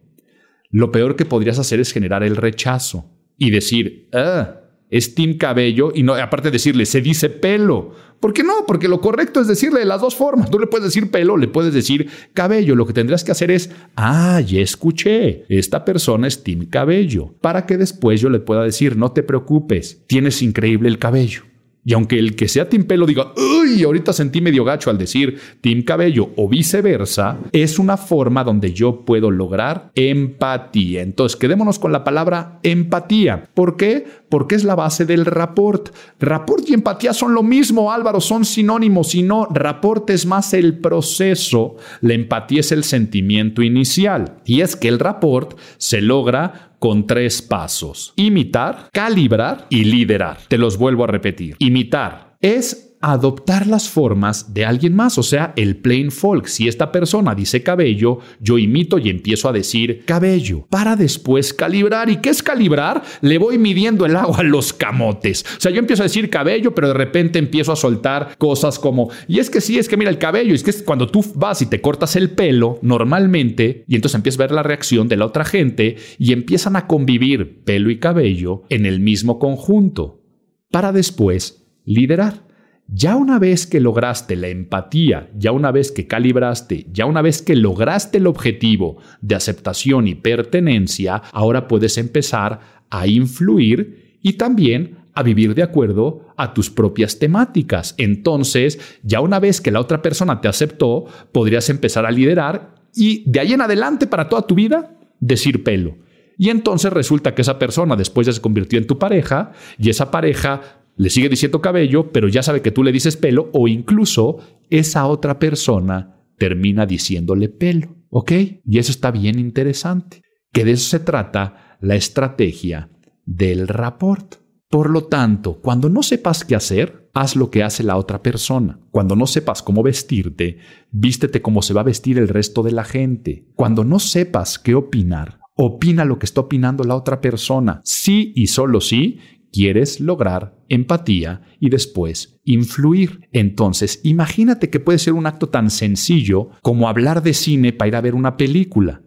[0.75, 3.09] lo peor que podrías hacer es generar el rechazo
[3.39, 4.57] y decir, ah,
[4.91, 7.93] es Team Cabello y no, aparte de decirle, se dice pelo.
[8.19, 8.67] ¿Por qué no?
[8.67, 10.51] Porque lo correcto es decirle de las dos formas.
[10.51, 12.75] Tú le puedes decir pelo, le puedes decir cabello.
[12.75, 17.67] Lo que tendrías que hacer es, ah, ya escuché, esta persona es Team Cabello, para
[17.67, 21.43] que después yo le pueda decir, no te preocupes, tienes increíble el cabello.
[21.85, 25.39] Y aunque el que sea Team Pelo diga, uy, ahorita sentí medio gacho al decir
[25.61, 31.03] Team Cabello o viceversa, es una forma donde yo puedo lograr empatía.
[31.03, 33.51] Entonces, quedémonos con la palabra empatía.
[33.53, 34.07] ¿Por qué?
[34.31, 35.95] Porque es la base del rapport.
[36.19, 39.15] Rapport y empatía son lo mismo, Álvaro, son sinónimos.
[39.15, 44.37] Y no, rapport es más el proceso, la empatía es el sentimiento inicial.
[44.47, 48.13] Y es que el rapport se logra con tres pasos.
[48.15, 50.37] Imitar, calibrar y liderar.
[50.49, 51.57] Te los vuelvo a repetir.
[51.59, 56.47] Imitar es adoptar las formas de alguien más, o sea, el plain folk.
[56.47, 62.09] Si esta persona dice cabello, yo imito y empiezo a decir cabello, para después calibrar.
[62.09, 63.03] ¿Y qué es calibrar?
[63.21, 65.45] Le voy midiendo el agua a los camotes.
[65.57, 69.11] O sea, yo empiezo a decir cabello, pero de repente empiezo a soltar cosas como,
[69.29, 71.67] y es que sí, es que mira el cabello, es que cuando tú vas y
[71.67, 75.45] te cortas el pelo normalmente, y entonces empiezas a ver la reacción de la otra
[75.45, 80.23] gente y empiezan a convivir pelo y cabello en el mismo conjunto,
[80.71, 82.54] para después liderar.
[82.87, 87.41] Ya una vez que lograste la empatía, ya una vez que calibraste, ya una vez
[87.41, 94.99] que lograste el objetivo de aceptación y pertenencia, ahora puedes empezar a influir y también
[95.15, 97.95] a vivir de acuerdo a tus propias temáticas.
[97.97, 103.29] Entonces, ya una vez que la otra persona te aceptó, podrías empezar a liderar y
[103.31, 105.97] de ahí en adelante para toda tu vida decir pelo.
[106.37, 110.11] Y entonces resulta que esa persona después ya se convirtió en tu pareja y esa
[110.11, 114.39] pareja le sigue diciendo cabello, pero ya sabe que tú le dices pelo o incluso
[114.71, 117.97] esa otra persona termina diciéndole pelo.
[118.11, 118.33] ¿Ok?
[118.65, 120.23] Y eso está bien interesante.
[120.53, 122.91] Que de eso se trata la estrategia
[123.27, 124.37] del rapport.
[124.71, 128.81] Por lo tanto, cuando no sepas qué hacer, haz lo que hace la otra persona.
[128.91, 130.59] Cuando no sepas cómo vestirte,
[130.91, 133.49] vístete como se va a vestir el resto de la gente.
[133.55, 137.81] Cuando no sepas qué opinar, opina lo que está opinando la otra persona.
[137.85, 139.19] Sí y solo sí
[139.55, 143.29] quieres lograr empatía y después influir.
[143.33, 147.97] Entonces, imagínate que puede ser un acto tan sencillo como hablar de cine para ir
[147.97, 149.03] a ver una película.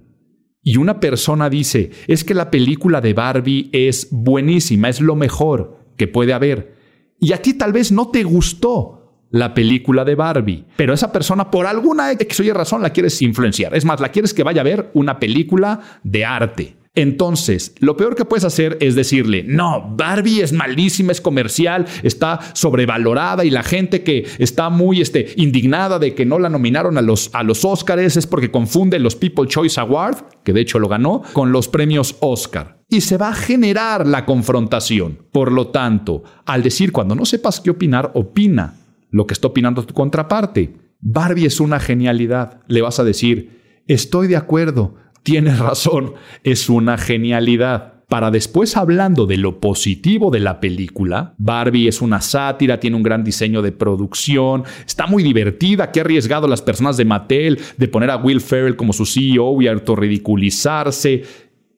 [0.63, 5.79] Y una persona dice, es que la película de Barbie es buenísima, es lo mejor
[5.97, 6.75] que puede haber.
[7.19, 11.51] Y a ti tal vez no te gustó la película de Barbie, pero esa persona
[11.51, 13.75] por alguna X o razón la quieres influenciar.
[13.75, 16.77] Es más, la quieres que vaya a ver una película de arte.
[16.97, 22.39] Entonces, lo peor que puedes hacer es decirle, no, Barbie es malísima, es comercial, está
[22.53, 27.03] sobrevalorada y la gente que está muy este, indignada de que no la nominaron a
[27.03, 30.87] los, a los Oscars es porque confunde los People Choice Award, que de hecho lo
[30.87, 32.79] ganó, con los premios Oscar.
[32.89, 35.19] Y se va a generar la confrontación.
[35.31, 38.73] Por lo tanto, al decir cuando no sepas qué opinar, opina
[39.11, 40.73] lo que está opinando tu contraparte.
[40.99, 42.61] Barbie es una genialidad.
[42.65, 47.93] Le vas a decir, estoy de acuerdo, tienes razón, es una genialidad.
[48.07, 53.03] Para después hablando de lo positivo de la película, Barbie es una sátira, tiene un
[53.03, 58.09] gran diseño de producción, está muy divertida, qué arriesgado las personas de Mattel de poner
[58.09, 61.23] a Will Ferrell como su CEO y autorridiculizarse.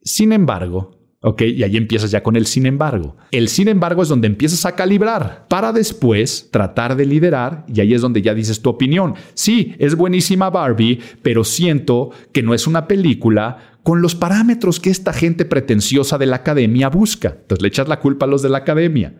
[0.04, 1.42] Sin embargo, ¿Ok?
[1.42, 3.18] Y ahí empiezas ya con el sin embargo.
[3.32, 7.94] El sin embargo es donde empiezas a calibrar para después tratar de liderar y ahí
[7.94, 9.16] es donde ya dices tu opinión.
[9.34, 14.92] Sí, es buenísima Barbie, pero siento que no es una película con los parámetros que
[14.92, 17.36] esta gente pretenciosa de la academia busca.
[17.42, 19.16] Entonces le echas la culpa a los de la academia.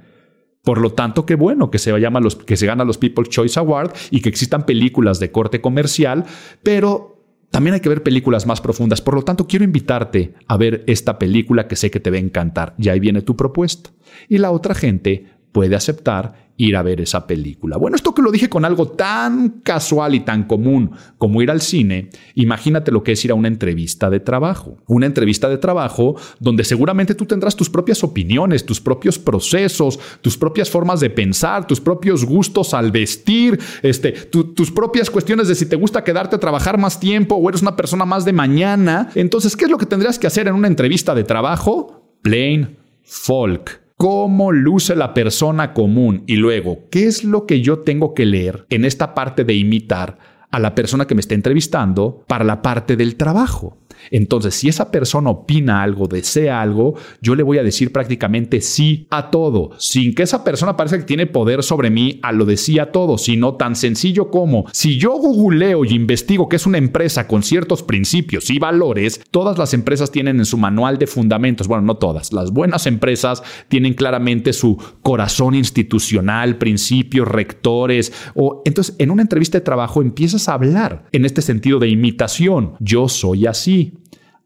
[0.64, 3.60] Por lo tanto, qué bueno que se llama los que se gana los People's Choice
[3.60, 6.26] Award y que existan películas de corte comercial,
[6.64, 7.19] pero
[7.52, 9.02] también hay que ver películas más profundas.
[9.02, 12.20] Por lo tanto, quiero invitarte a ver esta película que sé que te va a
[12.20, 12.76] encantar.
[12.78, 13.90] Y ahí viene tu propuesta.
[14.28, 17.78] Y la otra gente puede aceptar ir a ver esa película.
[17.78, 21.62] Bueno, esto que lo dije con algo tan casual y tan común como ir al
[21.62, 24.78] cine, imagínate lo que es ir a una entrevista de trabajo.
[24.86, 30.38] Una entrevista de trabajo donde seguramente tú tendrás tus propias opiniones, tus propios procesos, tus
[30.38, 35.66] propias formas de pensar, tus propios gustos al vestir, este, tus propias cuestiones de si
[35.66, 39.10] te gusta quedarte a trabajar más tiempo o eres una persona más de mañana.
[39.16, 42.18] Entonces, ¿qué es lo que tendrías que hacer en una entrevista de trabajo?
[42.22, 48.14] Plain folk cómo luce la persona común y luego, ¿qué es lo que yo tengo
[48.14, 50.18] que leer en esta parte de imitar
[50.52, 53.78] a la persona que me está entrevistando para la parte del trabajo?
[54.12, 59.08] Entonces, si esa persona opina algo, desea algo, yo le voy a decir prácticamente sí
[59.10, 62.58] a todo, sin que esa persona parezca que tiene poder sobre mí a lo de
[62.58, 66.78] sí a todo, sino tan sencillo como si yo googleo y investigo que es una
[66.78, 71.68] empresa con ciertos principios y valores, todas las empresas tienen en su manual de fundamentos,
[71.68, 78.96] bueno, no todas, las buenas empresas tienen claramente su corazón institucional, principios, rectores, o entonces
[79.00, 83.46] en una entrevista de trabajo empiezas a hablar en este sentido de imitación, yo soy
[83.46, 83.94] así,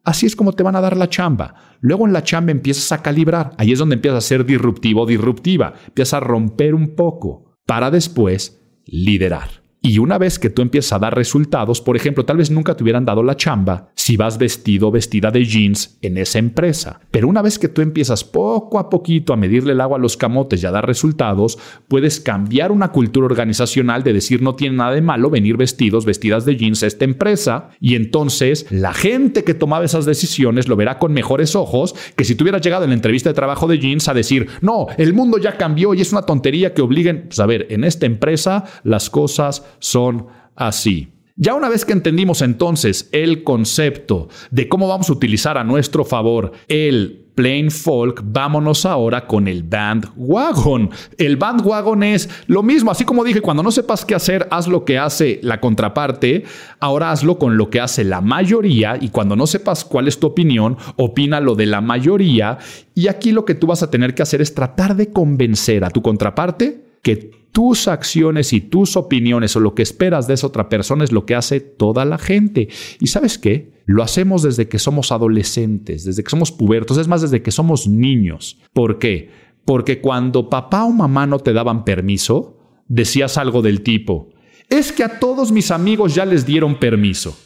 [0.04, 1.56] Así es como te van a dar la chamba.
[1.80, 3.52] Luego en la chamba empiezas a calibrar.
[3.58, 5.74] Ahí es donde empiezas a ser disruptivo o disruptiva.
[5.88, 9.63] Empiezas a romper un poco para después liderar.
[9.86, 12.84] Y una vez que tú empiezas a dar resultados, por ejemplo, tal vez nunca te
[12.84, 17.02] hubieran dado la chamba si vas vestido o vestida de jeans en esa empresa.
[17.12, 20.16] Pero una vez que tú empiezas poco a poquito a medirle el agua a los
[20.16, 24.94] camotes y a dar resultados, puedes cambiar una cultura organizacional de decir no tiene nada
[24.94, 27.72] de malo venir vestidos, vestidas de jeans a esta empresa.
[27.82, 32.36] Y entonces la gente que tomaba esas decisiones lo verá con mejores ojos que si
[32.36, 35.40] tú hubieras llegado en la entrevista de trabajo de jeans a decir, no, el mundo
[35.40, 39.10] ya cambió y es una tontería que obliguen, pues a ver, en esta empresa las
[39.10, 41.10] cosas son así.
[41.36, 46.06] Ya una vez que entendimos entonces el concepto de cómo vamos a utilizar a nuestro
[46.06, 50.92] favor el plain folk, vámonos ahora con el bandwagon.
[51.18, 54.86] El bandwagon es lo mismo, así como dije, cuando no sepas qué hacer, haz lo
[54.86, 56.44] que hace la contraparte,
[56.80, 60.28] ahora hazlo con lo que hace la mayoría y cuando no sepas cuál es tu
[60.28, 62.60] opinión, opina lo de la mayoría
[62.94, 65.90] y aquí lo que tú vas a tener que hacer es tratar de convencer a
[65.90, 70.68] tu contraparte que tus acciones y tus opiniones o lo que esperas de esa otra
[70.70, 72.68] persona es lo que hace toda la gente.
[73.00, 73.72] ¿Y sabes qué?
[73.86, 77.88] Lo hacemos desde que somos adolescentes, desde que somos pubertos, es más, desde que somos
[77.88, 78.60] niños.
[78.74, 79.30] ¿Por qué?
[79.66, 84.30] Porque cuando papá o mamá no te daban permiso, decías algo del tipo,
[84.70, 87.38] es que a todos mis amigos ya les dieron permiso.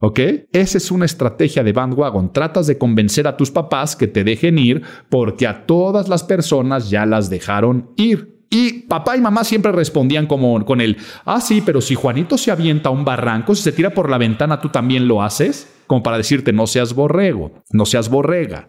[0.00, 0.20] ¿Ok?
[0.52, 2.32] Esa es una estrategia de bandwagon.
[2.32, 6.90] Tratas de convencer a tus papás que te dejen ir porque a todas las personas
[6.90, 8.37] ya las dejaron ir.
[8.50, 12.50] Y papá y mamá siempre respondían como con él, ah, sí, pero si Juanito se
[12.50, 16.02] avienta a un barranco, si se tira por la ventana, tú también lo haces, como
[16.02, 18.68] para decirte, no seas borrego, no seas borrega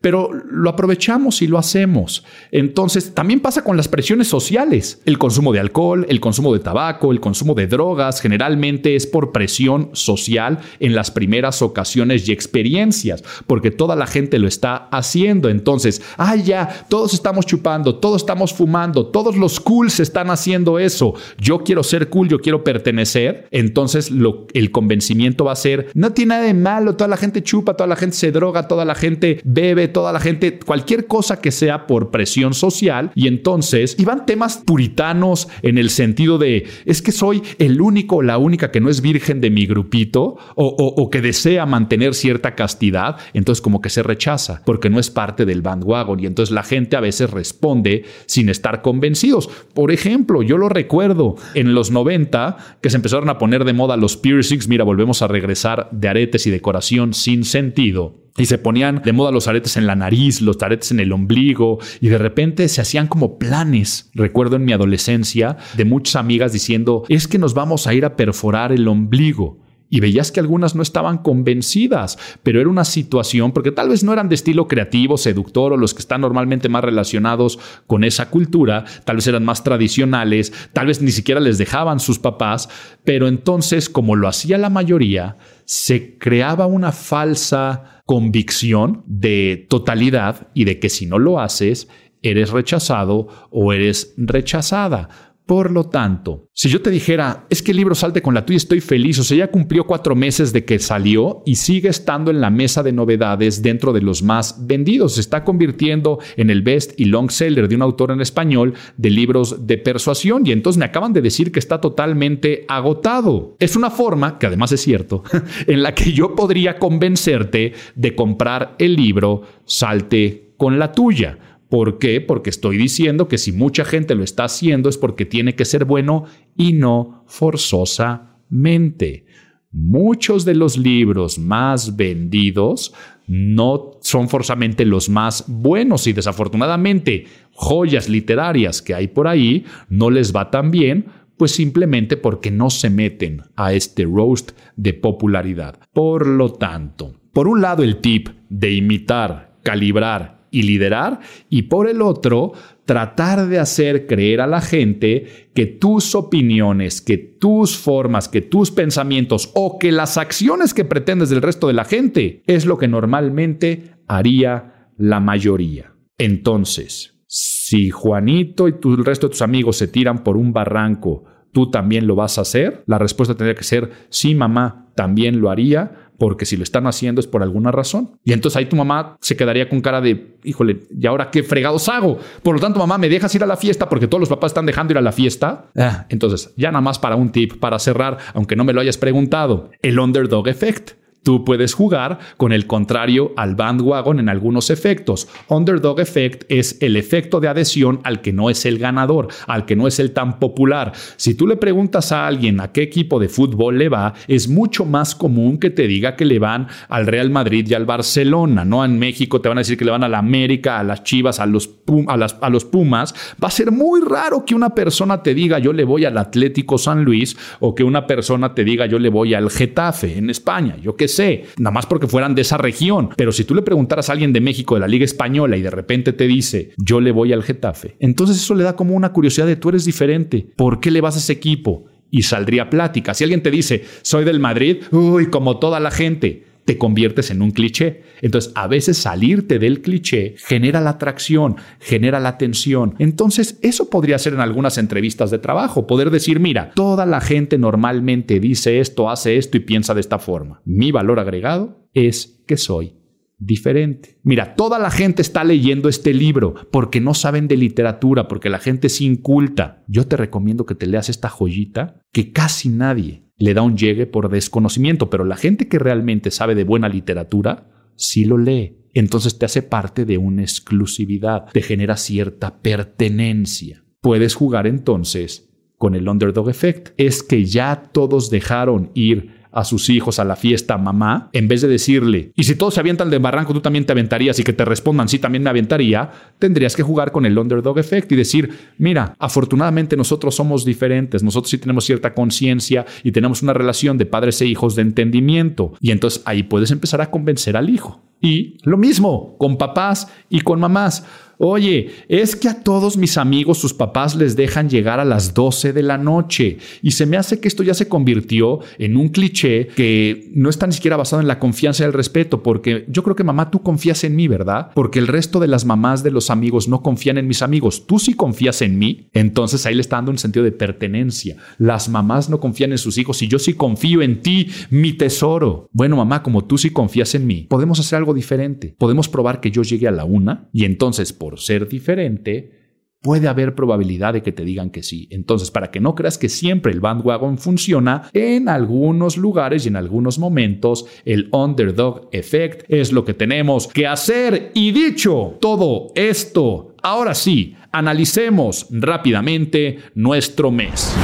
[0.00, 2.24] pero lo aprovechamos y lo hacemos.
[2.52, 5.00] Entonces, también pasa con las presiones sociales.
[5.04, 9.32] El consumo de alcohol, el consumo de tabaco, el consumo de drogas, generalmente es por
[9.32, 15.48] presión social en las primeras ocasiones y experiencias, porque toda la gente lo está haciendo.
[15.48, 21.14] Entonces, ah, ya, todos estamos chupando, todos estamos fumando, todos los cools están haciendo eso.
[21.38, 23.48] Yo quiero ser cool, yo quiero pertenecer.
[23.50, 27.42] Entonces, lo, el convencimiento va a ser, no tiene nada de malo, toda la gente
[27.42, 31.40] chupa, toda la gente se droga, toda la gente bebe, toda la gente, cualquier cosa
[31.40, 33.10] que sea por presión social.
[33.14, 38.22] Y entonces iban temas puritanos en el sentido de, es que soy el único o
[38.22, 42.54] la única que no es virgen de mi grupito o, o que desea mantener cierta
[42.54, 43.16] castidad.
[43.34, 46.20] Entonces como que se rechaza porque no es parte del bandwagon.
[46.20, 49.48] Y entonces la gente a veces responde sin estar convencidos.
[49.74, 53.96] Por ejemplo, yo lo recuerdo en los 90 que se empezaron a poner de moda
[53.96, 54.68] los piercings.
[54.68, 59.30] Mira, volvemos a regresar de aretes y decoración sin sentido y se ponían de moda
[59.30, 63.08] los aretes en la nariz, los aretes en el ombligo y de repente se hacían
[63.08, 64.10] como planes.
[64.14, 68.16] Recuerdo en mi adolescencia de muchas amigas diciendo, es que nos vamos a ir a
[68.16, 69.58] perforar el ombligo.
[69.90, 74.12] Y veías que algunas no estaban convencidas, pero era una situación, porque tal vez no
[74.12, 78.84] eran de estilo creativo, seductor o los que están normalmente más relacionados con esa cultura,
[79.04, 82.68] tal vez eran más tradicionales, tal vez ni siquiera les dejaban sus papás,
[83.04, 90.64] pero entonces, como lo hacía la mayoría, se creaba una falsa convicción de totalidad y
[90.64, 91.88] de que si no lo haces,
[92.22, 95.08] eres rechazado o eres rechazada.
[95.48, 98.58] Por lo tanto, si yo te dijera, es que el libro salte con la tuya,
[98.58, 102.42] estoy feliz, o sea, ya cumplió cuatro meses de que salió y sigue estando en
[102.42, 107.00] la mesa de novedades dentro de los más vendidos, se está convirtiendo en el best
[107.00, 110.84] y long seller de un autor en español de libros de persuasión y entonces me
[110.84, 113.56] acaban de decir que está totalmente agotado.
[113.58, 115.22] Es una forma, que además es cierto,
[115.66, 121.38] en la que yo podría convencerte de comprar el libro Salte con la tuya.
[121.68, 122.20] ¿Por qué?
[122.20, 125.84] Porque estoy diciendo que si mucha gente lo está haciendo es porque tiene que ser
[125.84, 126.24] bueno
[126.56, 129.26] y no forzosamente.
[129.70, 132.94] Muchos de los libros más vendidos
[133.26, 140.08] no son forzosamente los más buenos y desafortunadamente joyas literarias que hay por ahí no
[140.08, 141.06] les va tan bien,
[141.36, 145.78] pues simplemente porque no se meten a este roast de popularidad.
[145.92, 151.88] Por lo tanto, por un lado el tip de imitar, calibrar y liderar, y por
[151.88, 152.52] el otro,
[152.84, 158.70] tratar de hacer creer a la gente que tus opiniones, que tus formas, que tus
[158.70, 162.88] pensamientos o que las acciones que pretendes del resto de la gente es lo que
[162.88, 165.92] normalmente haría la mayoría.
[166.16, 171.70] Entonces, si Juanito y el resto de tus amigos se tiran por un barranco, ¿tú
[171.70, 172.82] también lo vas a hacer?
[172.86, 177.20] La respuesta tendría que ser, sí, mamá, también lo haría porque si lo están haciendo
[177.20, 178.18] es por alguna razón.
[178.24, 181.88] Y entonces ahí tu mamá se quedaría con cara de, híjole, ¿y ahora qué fregados
[181.88, 182.18] hago?
[182.42, 184.66] Por lo tanto, mamá, ¿me dejas ir a la fiesta porque todos los papás están
[184.66, 185.70] dejando ir a la fiesta?
[185.76, 188.98] Ah, entonces, ya nada más para un tip, para cerrar, aunque no me lo hayas
[188.98, 190.92] preguntado, el underdog effect.
[191.28, 195.28] Tú puedes jugar con el contrario al bandwagon en algunos efectos.
[195.48, 199.76] Underdog effect es el efecto de adhesión al que no es el ganador, al que
[199.76, 200.92] no es el tan popular.
[201.16, 204.86] Si tú le preguntas a alguien a qué equipo de fútbol le va, es mucho
[204.86, 208.82] más común que te diga que le van al Real Madrid y al Barcelona, ¿no?
[208.82, 211.40] En México te van a decir que le van a la América, a las Chivas,
[211.40, 211.68] a los,
[212.16, 213.14] las, a los Pumas.
[213.44, 216.78] Va a ser muy raro que una persona te diga yo le voy al Atlético
[216.78, 220.78] San Luis o que una persona te diga yo le voy al Getafe en España.
[220.80, 221.17] Yo qué sé,
[221.58, 223.10] nada más porque fueran de esa región.
[223.16, 225.70] Pero si tú le preguntaras a alguien de México, de la Liga Española, y de
[225.70, 229.46] repente te dice, yo le voy al Getafe, entonces eso le da como una curiosidad
[229.46, 230.46] de tú eres diferente.
[230.56, 231.86] ¿Por qué le vas a ese equipo?
[232.10, 233.12] Y saldría plática.
[233.12, 237.40] Si alguien te dice, soy del Madrid, uy, como toda la gente te conviertes en
[237.40, 238.02] un cliché.
[238.20, 242.94] Entonces, a veces salirte del cliché genera la atracción, genera la atención.
[242.98, 247.56] Entonces, eso podría ser en algunas entrevistas de trabajo, poder decir, mira, toda la gente
[247.56, 250.60] normalmente dice esto, hace esto y piensa de esta forma.
[250.66, 252.96] Mi valor agregado es que soy
[253.38, 254.18] diferente.
[254.22, 258.58] Mira, toda la gente está leyendo este libro porque no saben de literatura, porque la
[258.58, 259.84] gente es inculta.
[259.88, 264.06] Yo te recomiendo que te leas esta joyita que casi nadie le da un llegue
[264.06, 268.76] por desconocimiento, pero la gente que realmente sabe de buena literatura, sí lo lee.
[268.94, 273.84] Entonces te hace parte de una exclusividad, te genera cierta pertenencia.
[274.00, 276.90] Puedes jugar entonces con el underdog effect.
[276.96, 281.62] Es que ya todos dejaron ir a sus hijos a la fiesta mamá, en vez
[281.62, 284.52] de decirle, y si todos se avientan del barranco, tú también te aventarías y que
[284.52, 288.50] te respondan, sí, también me aventaría, tendrías que jugar con el underdog effect y decir,
[288.78, 294.06] mira, afortunadamente nosotros somos diferentes, nosotros sí tenemos cierta conciencia y tenemos una relación de
[294.06, 295.72] padres e hijos de entendimiento.
[295.80, 298.00] Y entonces ahí puedes empezar a convencer al hijo.
[298.20, 301.04] Y lo mismo con papás y con mamás.
[301.40, 305.72] Oye, es que a todos mis amigos sus papás les dejan llegar a las 12
[305.72, 309.68] de la noche y se me hace que esto ya se convirtió en un cliché
[309.68, 313.14] que no está ni siquiera basado en la confianza y el respeto, porque yo creo
[313.14, 314.72] que mamá tú confías en mí, ¿verdad?
[314.74, 318.00] Porque el resto de las mamás de los amigos no confían en mis amigos, tú
[318.00, 321.36] sí confías en mí, entonces ahí le está dando un sentido de pertenencia.
[321.58, 325.68] Las mamás no confían en sus hijos y yo sí confío en ti, mi tesoro.
[325.72, 328.74] Bueno, mamá, como tú sí confías en mí, podemos hacer algo diferente.
[328.76, 332.58] Podemos probar que yo llegue a la una y entonces por ser diferente,
[333.00, 335.08] puede haber probabilidad de que te digan que sí.
[335.10, 339.76] Entonces, para que no creas que siempre el bandwagon funciona, en algunos lugares y en
[339.76, 344.50] algunos momentos el underdog effect es lo que tenemos que hacer.
[344.54, 350.94] Y dicho todo esto, ahora sí, analicemos rápidamente nuestro mes.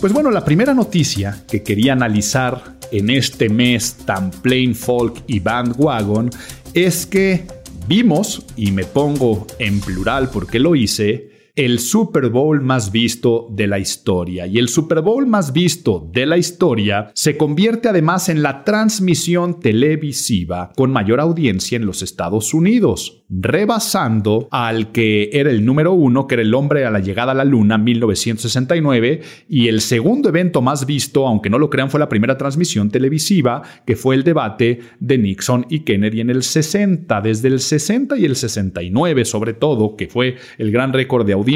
[0.00, 5.40] Pues bueno, la primera noticia que quería analizar en este mes tan plain folk y
[5.40, 6.30] bandwagon
[6.74, 7.44] es que
[7.86, 11.27] vimos, y me pongo en plural porque lo hice,
[11.58, 14.46] el Super Bowl más visto de la historia.
[14.46, 19.58] Y el Super Bowl más visto de la historia se convierte además en la transmisión
[19.58, 26.28] televisiva con mayor audiencia en los Estados Unidos, rebasando al que era el número uno,
[26.28, 30.62] que era el hombre a la llegada a la luna 1969, y el segundo evento
[30.62, 34.78] más visto, aunque no lo crean, fue la primera transmisión televisiva, que fue el debate
[35.00, 37.20] de Nixon y Kennedy en el 60.
[37.20, 41.47] Desde el 60 y el 69, sobre todo, que fue el gran récord de audiencia,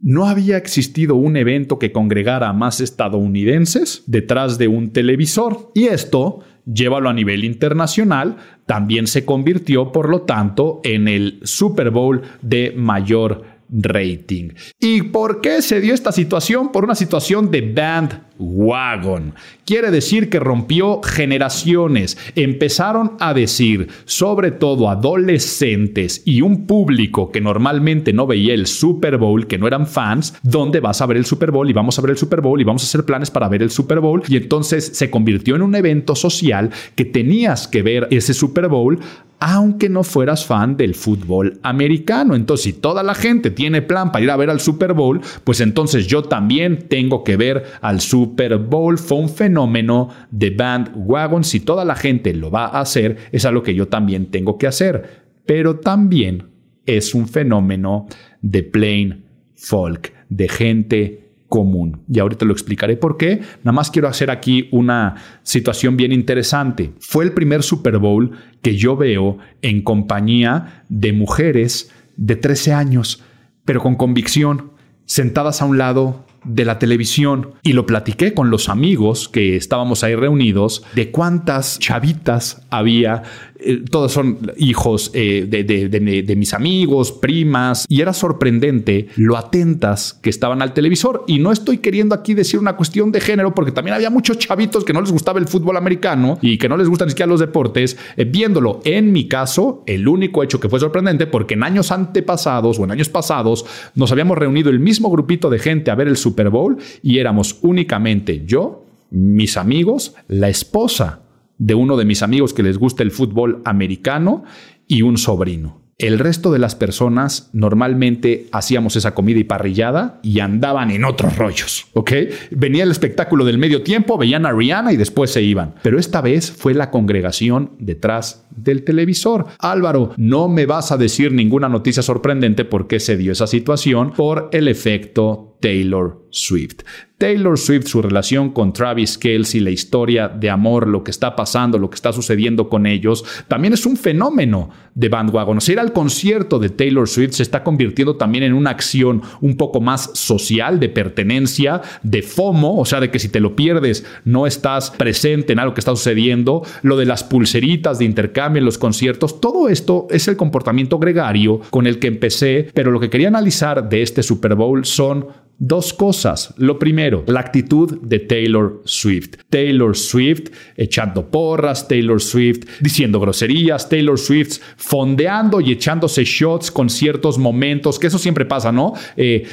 [0.00, 5.70] no había existido un evento que congregara a más estadounidenses detrás de un televisor.
[5.74, 8.36] Y esto, llévalo a nivel internacional,
[8.66, 14.50] también se convirtió, por lo tanto, en el Super Bowl de mayor rating.
[14.80, 16.72] ¿Y por qué se dio esta situación?
[16.72, 19.34] Por una situación de bandwagon.
[19.64, 22.16] Quiere decir que rompió generaciones.
[22.34, 29.16] Empezaron a decir, sobre todo adolescentes y un público que normalmente no veía el Super
[29.18, 31.68] Bowl, que no eran fans, ¿dónde vas a ver el Super Bowl?
[31.68, 33.70] Y vamos a ver el Super Bowl y vamos a hacer planes para ver el
[33.70, 34.22] Super Bowl.
[34.28, 39.00] Y entonces se convirtió en un evento social que tenías que ver ese Super Bowl
[39.38, 42.34] aunque no fueras fan del fútbol americano.
[42.34, 45.60] Entonces, si toda la gente tiene plan para ir a ver al Super Bowl, pues
[45.60, 48.98] entonces yo también tengo que ver al Super Bowl.
[48.98, 51.44] Fue un fenómeno de bandwagon.
[51.44, 54.66] Si toda la gente lo va a hacer, es algo que yo también tengo que
[54.66, 55.26] hacer.
[55.44, 56.50] Pero también
[56.86, 58.06] es un fenómeno
[58.40, 59.24] de plain
[59.54, 62.02] folk, de gente común.
[62.12, 63.40] Y ahorita lo explicaré por qué.
[63.62, 66.92] Nada más quiero hacer aquí una situación bien interesante.
[67.00, 68.32] Fue el primer Super Bowl
[68.62, 73.22] que yo veo en compañía de mujeres de 13 años,
[73.64, 74.72] pero con convicción,
[75.04, 80.04] sentadas a un lado de la televisión y lo platiqué con los amigos que estábamos
[80.04, 83.22] ahí reunidos de cuántas chavitas había
[83.58, 90.30] eh, todos son hijos eh, de, mis amigos, primas, y era sorprendente lo atentas que
[90.30, 91.24] estaban al televisor.
[91.26, 94.84] Y no estoy queriendo aquí decir una cuestión de género, porque también había muchos chavitos
[94.84, 97.40] que no les gustaba el fútbol americano y que no les gustan ni siquiera los
[97.40, 98.80] deportes, eh, viéndolo.
[98.84, 102.90] En mi caso, el único hecho que fue sorprendente, porque en años antepasados o en
[102.90, 106.76] años pasados nos habíamos reunido el mismo grupito de gente a ver el Super Bowl
[107.02, 111.20] y éramos únicamente yo, mis amigos, la esposa
[111.58, 114.44] de uno de mis amigos que les gusta el fútbol americano
[114.86, 115.86] y un sobrino.
[115.98, 121.38] El resto de las personas normalmente hacíamos esa comida y parrillada y andaban en otros
[121.38, 122.12] rollos, ¿ok?
[122.50, 125.74] Venía el espectáculo del medio tiempo, veían a Rihanna y después se iban.
[125.82, 129.46] Pero esta vez fue la congregación detrás del televisor.
[129.58, 134.12] Álvaro, no me vas a decir ninguna noticia sorprendente por qué se dio esa situación
[134.12, 136.82] por el efecto Taylor Swift.
[137.18, 141.78] Taylor Swift, su relación con Travis Kelsey, la historia de amor, lo que está pasando,
[141.78, 145.56] lo que está sucediendo con ellos, también es un fenómeno de bandwagon.
[145.56, 149.22] O sea, ir al concierto de Taylor Swift se está convirtiendo también en una acción
[149.40, 153.56] un poco más social, de pertenencia, de FOMO, o sea, de que si te lo
[153.56, 158.58] pierdes no estás presente en algo que está sucediendo, lo de las pulseritas de intercambio
[158.58, 163.00] en los conciertos, todo esto es el comportamiento gregario con el que empecé, pero lo
[163.00, 166.52] que quería analizar de este Super Bowl son Dos cosas.
[166.58, 169.36] Lo primero, la actitud de Taylor Swift.
[169.48, 176.90] Taylor Swift echando porras, Taylor Swift diciendo groserías, Taylor Swift fondeando y echándose shots con
[176.90, 178.92] ciertos momentos, que eso siempre pasa, ¿no?
[179.16, 179.48] Eh,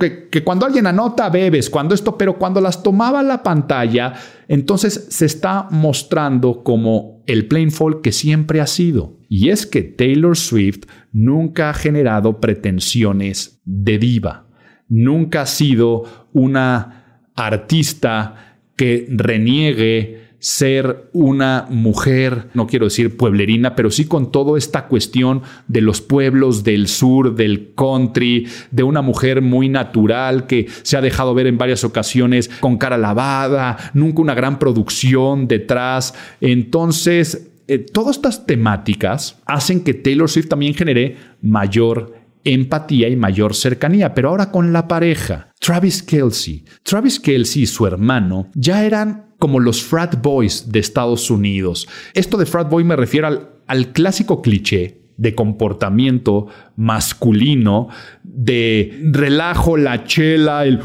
[0.00, 4.14] que, que cuando alguien anota, bebes, cuando esto, pero cuando las tomaba la pantalla,
[4.48, 9.20] entonces se está mostrando como el plain folk que siempre ha sido.
[9.28, 14.45] Y es que Taylor Swift nunca ha generado pretensiones de diva
[14.88, 23.90] nunca ha sido una artista que reniegue ser una mujer, no quiero decir pueblerina, pero
[23.90, 29.42] sí con toda esta cuestión de los pueblos del sur, del country, de una mujer
[29.42, 34.34] muy natural que se ha dejado ver en varias ocasiones con cara lavada, nunca una
[34.34, 36.14] gran producción detrás.
[36.40, 42.14] Entonces, eh, todas estas temáticas hacen que Taylor Swift también genere mayor
[42.46, 45.52] empatía y mayor cercanía, pero ahora con la pareja.
[45.60, 46.64] Travis Kelsey.
[46.82, 51.88] Travis Kelsey y su hermano ya eran como los frat boys de Estados Unidos.
[52.14, 56.46] Esto de frat boy me refiero al, al clásico cliché de comportamiento
[56.76, 57.88] masculino,
[58.22, 60.80] de relajo, la chela, el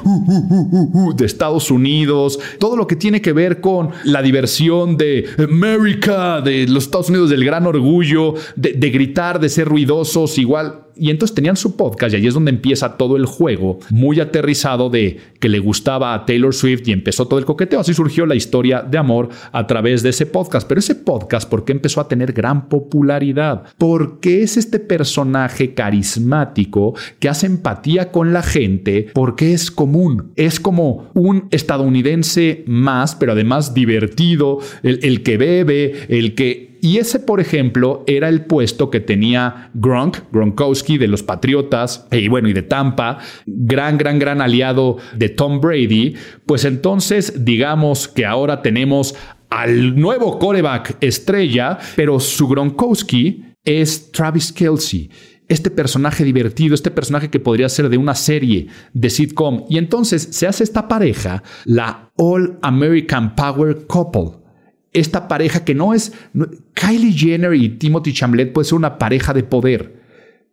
[1.16, 6.68] de Estados Unidos, todo lo que tiene que ver con la diversión de América, de
[6.68, 11.56] los Estados Unidos, del gran orgullo, de, gritar, de ser ruidosos, igual y entonces tenían
[11.56, 15.60] su podcast y ahí es donde empieza todo el juego, muy aterrizado de que le
[15.60, 17.80] gustaba a Taylor Swift y empezó todo el coqueteo.
[17.80, 20.68] Así surgió la historia de amor a través de ese podcast.
[20.68, 23.64] Pero ese podcast, ¿por qué empezó a tener gran popularidad?
[23.78, 30.32] Porque es este personaje carismático que hace empatía con la gente porque es común.
[30.36, 36.98] Es como un estadounidense más, pero además divertido, el, el que bebe, el que y
[36.98, 42.48] ese, por ejemplo, era el puesto que tenía Gronk, Gronkowski de los Patriotas y bueno,
[42.48, 43.18] y de Tampa,
[43.48, 46.16] gran, gran, gran aliado de Tom Brady.
[46.46, 49.16] Pues entonces, digamos que ahora tenemos
[49.50, 55.10] al nuevo coreback estrella, pero su Gronkowski es Travis Kelsey
[55.52, 59.66] este personaje divertido, este personaje que podría ser de una serie de sitcom.
[59.70, 64.41] Y entonces se hace esta pareja, la All American Power Couple
[64.93, 66.14] esta pareja que no es...
[66.74, 70.02] Kylie Jenner y Timothy Chamlet puede ser una pareja de poder,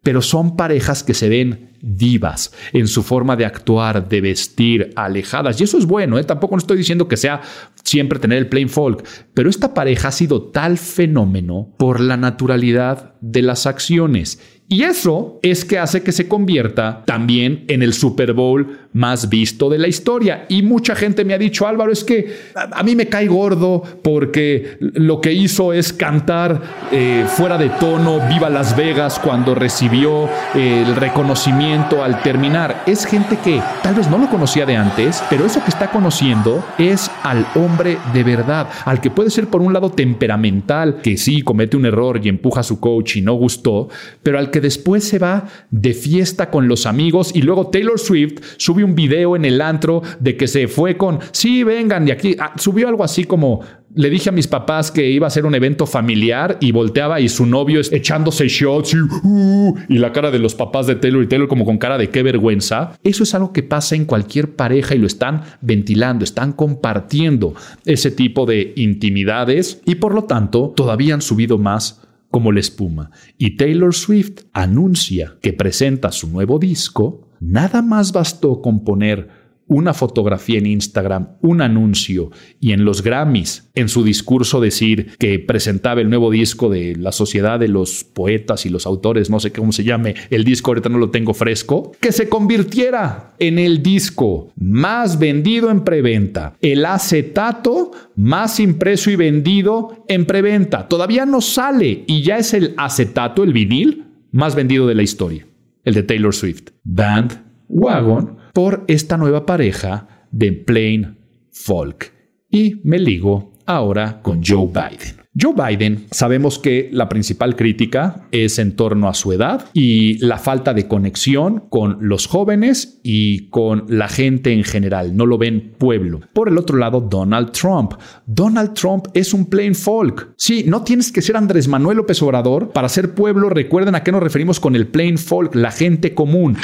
[0.02, 5.60] pero son parejas que se ven divas en su forma de actuar, de vestir, alejadas.
[5.60, 6.24] Y eso es bueno, ¿eh?
[6.24, 7.40] tampoco no estoy diciendo que sea
[7.88, 13.14] siempre tener el plain folk, pero esta pareja ha sido tal fenómeno por la naturalidad
[13.20, 14.38] de las acciones
[14.70, 19.70] y eso es que hace que se convierta también en el Super Bowl más visto
[19.70, 20.44] de la historia.
[20.50, 24.76] Y mucha gente me ha dicho, Álvaro, es que a, mí me cae gordo porque
[24.78, 26.60] lo que hizo es cantar
[26.92, 32.82] eh, fuera de tono, viva Las Vegas, cuando recibió eh, el reconocimiento al terminar.
[32.86, 36.62] Es gente que tal vez no lo conocía de antes, pero eso que está conociendo
[36.76, 41.42] es al hombre de verdad, al que puede ser por un lado temperamental, que sí
[41.42, 43.88] comete un error y empuja a su coach y no gustó,
[44.22, 48.40] pero al que después se va de fiesta con los amigos y luego Taylor Swift
[48.56, 52.36] sube un video en el antro de que se fue con, sí, vengan, de aquí,
[52.38, 53.60] ah, subió algo así como,
[53.98, 57.28] le dije a mis papás que iba a ser un evento familiar y volteaba y
[57.28, 61.24] su novio es echándose shots y, uh, y, la cara de los papás de Taylor
[61.24, 62.92] y Taylor como con cara de qué vergüenza.
[63.02, 67.54] Eso es algo que pasa en cualquier pareja y lo están ventilando, están compartiendo
[67.86, 73.10] ese tipo de intimidades y por lo tanto todavía han subido más como la espuma.
[73.36, 79.94] Y Taylor Swift anuncia que presenta su nuevo disco, nada más bastó con poner una
[79.94, 86.00] fotografía en Instagram, un anuncio y en los Grammys, en su discurso decir que presentaba
[86.00, 89.72] el nuevo disco de la Sociedad de los Poetas y los Autores, no sé cómo
[89.72, 94.52] se llame, el disco ahorita no lo tengo fresco, que se convirtiera en el disco
[94.56, 100.88] más vendido en preventa, el acetato más impreso y vendido en preventa.
[100.88, 105.46] Todavía no sale y ya es el acetato, el vinil, más vendido de la historia,
[105.84, 106.70] el de Taylor Swift.
[106.84, 111.16] Band Wagon por esta nueva pareja de plain
[111.52, 112.12] folk.
[112.50, 115.27] Y me ligo ahora con Joe Biden.
[115.40, 120.38] Joe Biden, sabemos que la principal crítica es en torno a su edad y la
[120.38, 125.16] falta de conexión con los jóvenes y con la gente en general.
[125.16, 126.20] No lo ven pueblo.
[126.32, 127.92] Por el otro lado, Donald Trump.
[128.26, 130.32] Donald Trump es un plain folk.
[130.36, 133.48] Sí, no tienes que ser Andrés Manuel López Obrador para ser pueblo.
[133.48, 136.56] Recuerden a qué nos referimos con el plain folk, la gente común.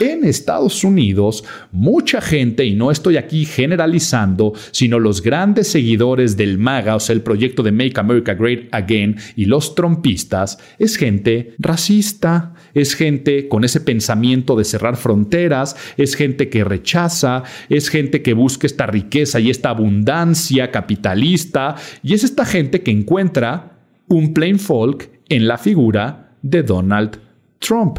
[0.00, 6.58] En Estados Unidos, mucha gente, y no estoy aquí generalizando, sino los grandes seguidores del
[6.58, 11.54] MAGA, o sea, el proyecto de Make America Great Again, y los trompistas, es gente
[11.58, 18.22] racista, es gente con ese pensamiento de cerrar fronteras, es gente que rechaza, es gente
[18.22, 24.34] que busca esta riqueza y esta abundancia capitalista, y es esta gente que encuentra un
[24.34, 27.18] plain folk en la figura de Donald
[27.58, 27.98] Trump.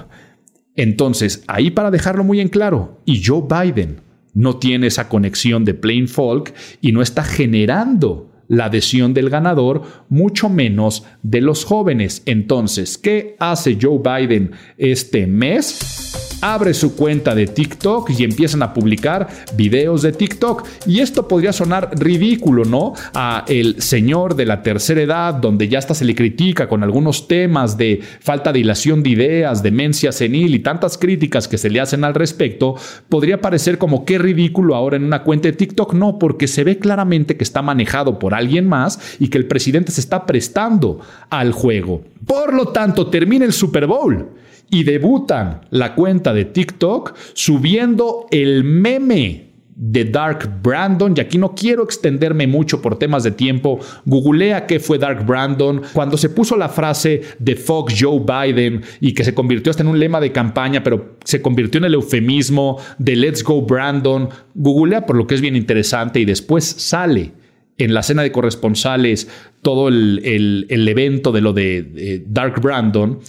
[0.75, 4.01] Entonces, ahí para dejarlo muy en claro, y Joe Biden
[4.33, 9.83] no tiene esa conexión de plain folk y no está generando la adhesión del ganador,
[10.09, 12.23] mucho menos de los jóvenes.
[12.25, 16.21] Entonces, ¿qué hace Joe Biden este mes?
[16.43, 20.67] abre su cuenta de TikTok y empiezan a publicar videos de TikTok.
[20.85, 22.93] Y esto podría sonar ridículo, ¿no?
[23.13, 27.29] A el señor de la tercera edad, donde ya hasta se le critica con algunos
[27.29, 31.79] temas de falta de hilación de ideas, demencia senil y tantas críticas que se le
[31.79, 32.75] hacen al respecto,
[33.07, 35.93] podría parecer como qué ridículo ahora en una cuenta de TikTok.
[35.93, 39.91] No, porque se ve claramente que está manejado por alguien más y que el presidente
[39.91, 42.03] se está prestando al juego.
[42.25, 44.29] Por lo tanto, termina el Super Bowl
[44.69, 51.55] y debutan la cuenta de TikTok subiendo el meme de Dark Brandon, y aquí no
[51.55, 56.55] quiero extenderme mucho por temas de tiempo, googlea qué fue Dark Brandon, cuando se puso
[56.55, 60.31] la frase de Fox Joe Biden y que se convirtió hasta en un lema de
[60.31, 65.35] campaña, pero se convirtió en el eufemismo de Let's Go Brandon, googlea por lo que
[65.35, 67.31] es bien interesante y después sale
[67.77, 69.27] en la cena de corresponsales
[69.61, 73.19] todo el, evento de lo de Dark Brandon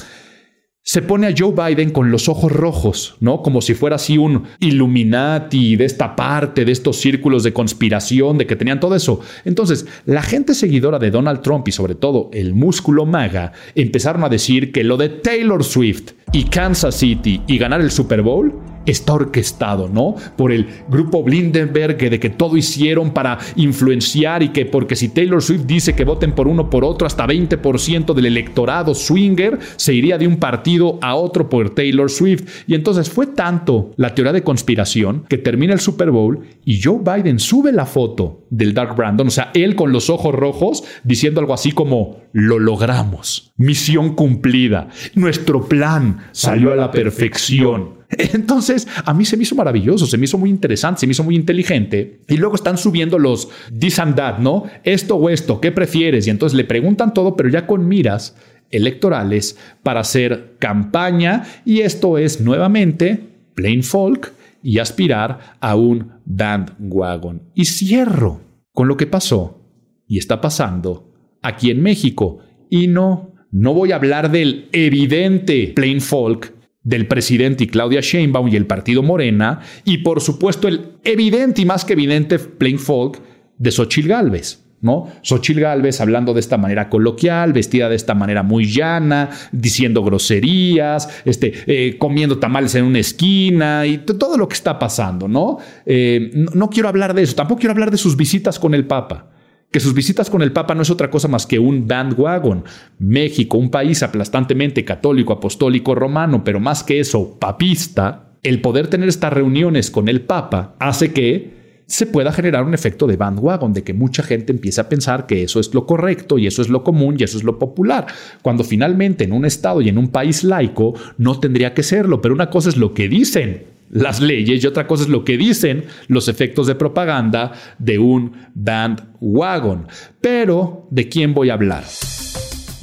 [0.87, 3.41] se pone a Joe Biden con los ojos rojos, ¿no?
[3.41, 8.47] Como si fuera así un Illuminati de esta parte, de estos círculos de conspiración, de
[8.47, 9.21] que tenían todo eso.
[9.47, 14.29] Entonces, la gente seguidora de Donald Trump y sobre todo el músculo maga empezaron a
[14.29, 18.53] decir que lo de Taylor Swift y Kansas City y ganar el Super Bowl
[18.87, 20.15] está orquestado, ¿no?
[20.37, 25.43] Por el grupo Blindenberg, de que todo hicieron para influenciar y que porque si Taylor
[25.43, 30.19] Swift dice que voten por uno por otro, hasta 20% del electorado swinger se iría
[30.19, 32.65] de un partido a otro por Taylor Swift.
[32.67, 36.99] Y entonces fue tanto la teoría de conspiración que termina el Super Bowl y Joe
[36.99, 41.41] Biden sube la foto del Dark Brandon, o sea, él con los ojos rojos diciendo
[41.41, 48.05] algo así como, lo logramos, misión cumplida, nuestro plan salió a la perfección.
[48.19, 51.25] Entonces, a mí se me hizo maravilloso, se me hizo muy interesante, se me hizo
[51.25, 52.21] muy inteligente.
[52.29, 54.65] Y luego están subiendo los this and that, ¿no?
[54.83, 56.27] Esto o esto, ¿qué prefieres?
[56.27, 58.37] Y entonces le preguntan todo, pero ya con miras
[58.71, 61.45] electorales para hacer campaña.
[61.65, 63.21] Y esto es nuevamente
[63.55, 67.43] plain folk y aspirar a un bandwagon.
[67.55, 68.41] Y cierro
[68.73, 69.61] con lo que pasó
[70.07, 71.13] y está pasando
[71.43, 72.39] aquí en México.
[72.71, 76.53] Y no, no voy a hablar del evidente plain folk
[76.83, 81.65] del presidente y Claudia Sheinbaum y el partido Morena, y por supuesto el evidente y
[81.65, 83.21] más que evidente plain folk
[83.57, 84.61] de Xochil Gálvez.
[84.81, 85.11] ¿No?
[85.23, 91.09] Xochil Gálvez hablando de esta manera coloquial, vestida de esta manera muy llana, diciendo groserías,
[91.25, 95.59] este, eh, comiendo tamales en una esquina y todo lo que está pasando.
[95.87, 98.85] Eh, no, no quiero hablar de eso, tampoco quiero hablar de sus visitas con el
[98.87, 99.31] Papa
[99.75, 102.63] que sus visitas con el Papa no es otra cosa más que un bandwagon.
[103.01, 109.09] México, un país aplastantemente católico, apostólico, romano, pero más que eso, papista, el poder tener
[109.09, 113.83] estas reuniones con el Papa hace que se pueda generar un efecto de bandwagon, de
[113.83, 116.85] que mucha gente empiece a pensar que eso es lo correcto y eso es lo
[116.85, 118.07] común y eso es lo popular,
[118.43, 122.33] cuando finalmente en un Estado y en un país laico no tendría que serlo, pero
[122.33, 125.85] una cosa es lo que dicen las leyes y otra cosa es lo que dicen
[126.09, 129.87] los efectos de propaganda de un bandwagon.
[130.21, 131.85] Pero, ¿de quién voy a hablar?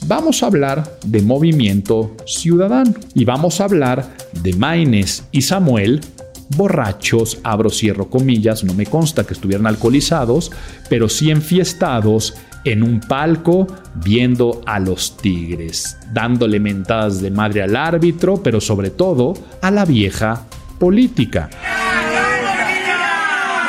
[0.08, 6.02] Vamos a hablar de movimiento ciudadano y vamos a hablar de Maines y Samuel,
[6.58, 10.52] borrachos, abro, cierro comillas, no me consta que estuvieran alcoholizados,
[10.90, 12.34] pero sí enfiestados
[12.66, 13.68] en un palco
[14.04, 19.86] viendo a los tigres, dándole mentadas de madre al árbitro, pero sobre todo a la
[19.86, 20.48] vieja
[20.82, 21.48] política.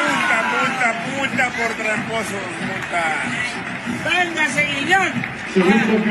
[0.02, 0.88] Multa, multa,
[1.18, 3.02] multa por tramposos, multa.
[4.08, 5.10] ¡Véngase, Guillón!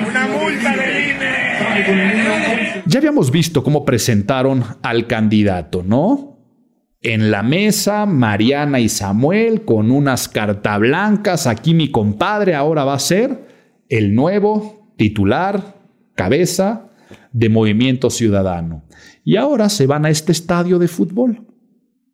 [0.07, 0.69] ¡Una multa!
[2.85, 6.37] Ya habíamos visto cómo presentaron al candidato, ¿no?
[7.01, 11.47] En la mesa, Mariana y Samuel con unas cartas blancas.
[11.47, 13.47] Aquí mi compadre ahora va a ser
[13.89, 15.77] el nuevo titular,
[16.13, 16.90] cabeza
[17.32, 18.86] de Movimiento Ciudadano.
[19.23, 21.47] Y ahora se van a este estadio de fútbol.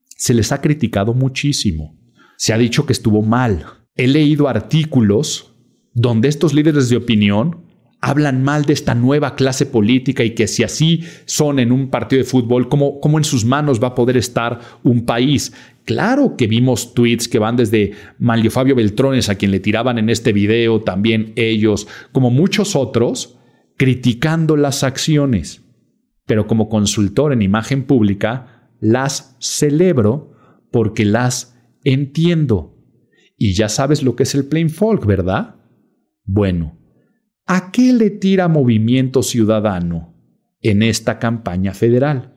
[0.08, 1.98] Se les ha criticado muchísimo.
[2.38, 3.66] Se ha dicho que estuvo mal.
[3.96, 5.56] He leído artículos
[5.94, 7.68] donde estos líderes de opinión
[8.00, 12.22] hablan mal de esta nueva clase política y que si así son en un partido
[12.22, 15.52] de fútbol, ¿cómo, en sus manos va a poder estar un país?
[15.86, 20.10] Claro que vimos tweets que van desde Manlio Fabio Beltrones, a quien le tiraban en
[20.10, 23.37] este video, también ellos, como muchos otros,
[23.78, 25.64] criticando las acciones
[26.28, 30.34] pero como consultor en imagen pública las celebro
[30.72, 32.76] porque las entiendo.
[33.38, 35.56] Y ya sabes lo que es el plain folk, ¿verdad?
[36.26, 36.78] Bueno,
[37.46, 40.14] ¿a qué le tira Movimiento Ciudadano
[40.62, 42.36] en esta campaña federal?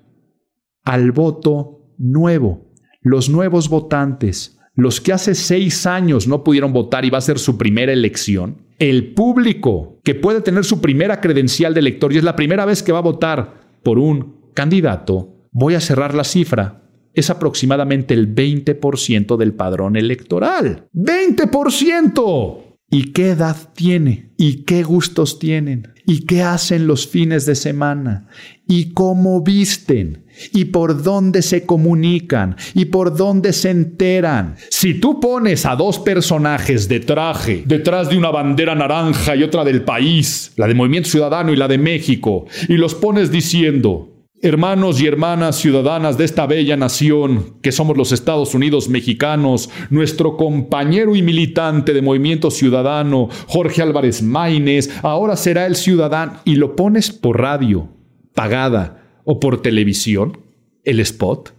[0.84, 2.72] Al voto nuevo,
[3.03, 7.41] los nuevos votantes, los que hace seis años no pudieron votar y va a ser
[7.41, 12.24] su primera elección, el público que puede tener su primera credencial de elector y es
[12.24, 16.83] la primera vez que va a votar por un candidato, voy a cerrar la cifra,
[17.12, 20.89] es aproximadamente el 20% del padrón electoral.
[20.95, 22.62] ¡20%!
[22.91, 24.33] ¿Y qué edad tiene?
[24.37, 25.93] ¿Y qué gustos tienen?
[26.11, 28.27] ¿Y qué hacen los fines de semana?
[28.67, 30.25] ¿Y cómo visten?
[30.53, 32.57] ¿Y por dónde se comunican?
[32.75, 34.57] ¿Y por dónde se enteran?
[34.71, 39.63] Si tú pones a dos personajes de traje detrás de una bandera naranja y otra
[39.63, 45.03] del país, la de Movimiento Ciudadano y la de México, y los pones diciendo, Hermanos
[45.03, 51.14] y hermanas ciudadanas de esta bella nación, que somos los Estados Unidos mexicanos, nuestro compañero
[51.14, 57.12] y militante de Movimiento Ciudadano, Jorge Álvarez Maínez, ahora será el ciudadano, y lo pones
[57.12, 57.91] por radio,
[58.34, 60.41] pagada, o por televisión,
[60.84, 61.55] el spot,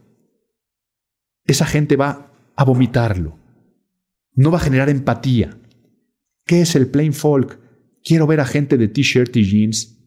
[1.46, 3.38] esa gente va a vomitarlo.
[4.34, 5.58] No va a generar empatía.
[6.46, 7.60] ¿Qué es el plain folk?
[8.04, 10.00] Quiero ver a gente de t-shirt y jeans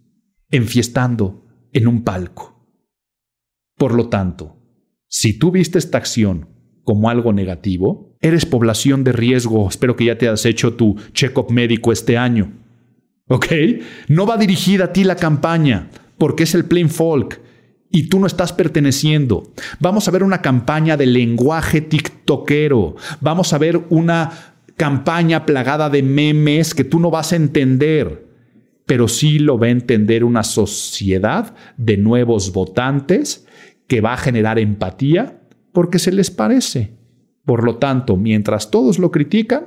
[0.50, 2.53] enfiestando en un palco.
[3.84, 4.56] Por lo tanto,
[5.08, 6.48] si tú viste esta acción
[6.84, 9.68] como algo negativo, eres población de riesgo.
[9.68, 12.50] Espero que ya te has hecho tu check-up médico este año.
[13.28, 13.44] ¿Ok?
[14.08, 17.42] No va dirigida a ti la campaña, porque es el plain folk.
[17.90, 19.52] y tú no estás perteneciendo.
[19.80, 22.96] Vamos a ver una campaña de lenguaje tiktokero.
[23.20, 28.28] Vamos a ver una campaña plagada de memes que tú no vas a entender.
[28.86, 33.44] Pero sí lo va a entender una sociedad de nuevos votantes
[33.86, 35.40] que va a generar empatía
[35.72, 36.92] porque se les parece.
[37.44, 39.66] Por lo tanto, mientras todos lo critican,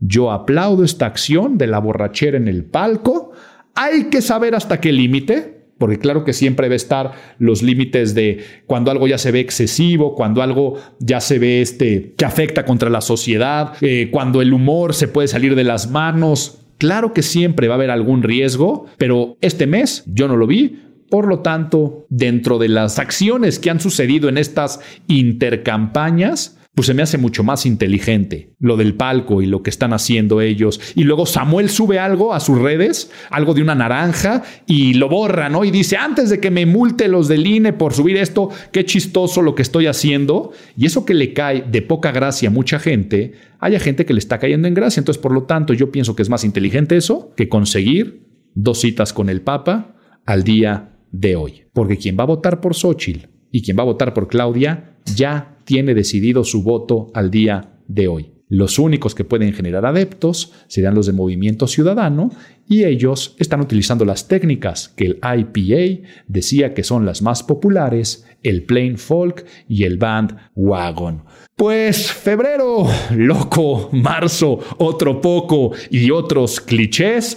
[0.00, 3.32] yo aplaudo esta acción de la borrachera en el palco.
[3.74, 8.14] Hay que saber hasta qué límite, porque claro que siempre va a estar los límites
[8.14, 12.64] de cuando algo ya se ve excesivo, cuando algo ya se ve este, que afecta
[12.64, 16.60] contra la sociedad, eh, cuando el humor se puede salir de las manos.
[16.78, 20.80] Claro que siempre va a haber algún riesgo, pero este mes yo no lo vi.
[21.10, 26.94] Por lo tanto, dentro de las acciones que han sucedido en estas intercampañas, pues se
[26.94, 30.80] me hace mucho más inteligente lo del palco y lo que están haciendo ellos.
[30.94, 35.48] Y luego Samuel sube algo a sus redes, algo de una naranja, y lo borra,
[35.48, 35.64] ¿no?
[35.64, 39.42] Y dice, antes de que me multe los del INE por subir esto, qué chistoso
[39.42, 40.52] lo que estoy haciendo.
[40.76, 44.20] Y eso que le cae de poca gracia a mucha gente, haya gente que le
[44.20, 45.00] está cayendo en gracia.
[45.00, 48.22] Entonces, por lo tanto, yo pienso que es más inteligente eso que conseguir
[48.54, 49.96] dos citas con el Papa
[50.26, 51.64] al día de hoy.
[51.72, 55.58] Porque quien va a votar por Xochitl y quien va a votar por Claudia ya
[55.64, 58.32] tiene decidido su voto al día de hoy.
[58.50, 62.30] Los únicos que pueden generar adeptos serán los de Movimiento Ciudadano
[62.66, 68.26] y ellos están utilizando las técnicas que el IPA decía que son las más populares,
[68.42, 71.24] el plain folk y el band wagon.
[71.56, 77.36] Pues febrero, loco, marzo, otro poco y otros clichés.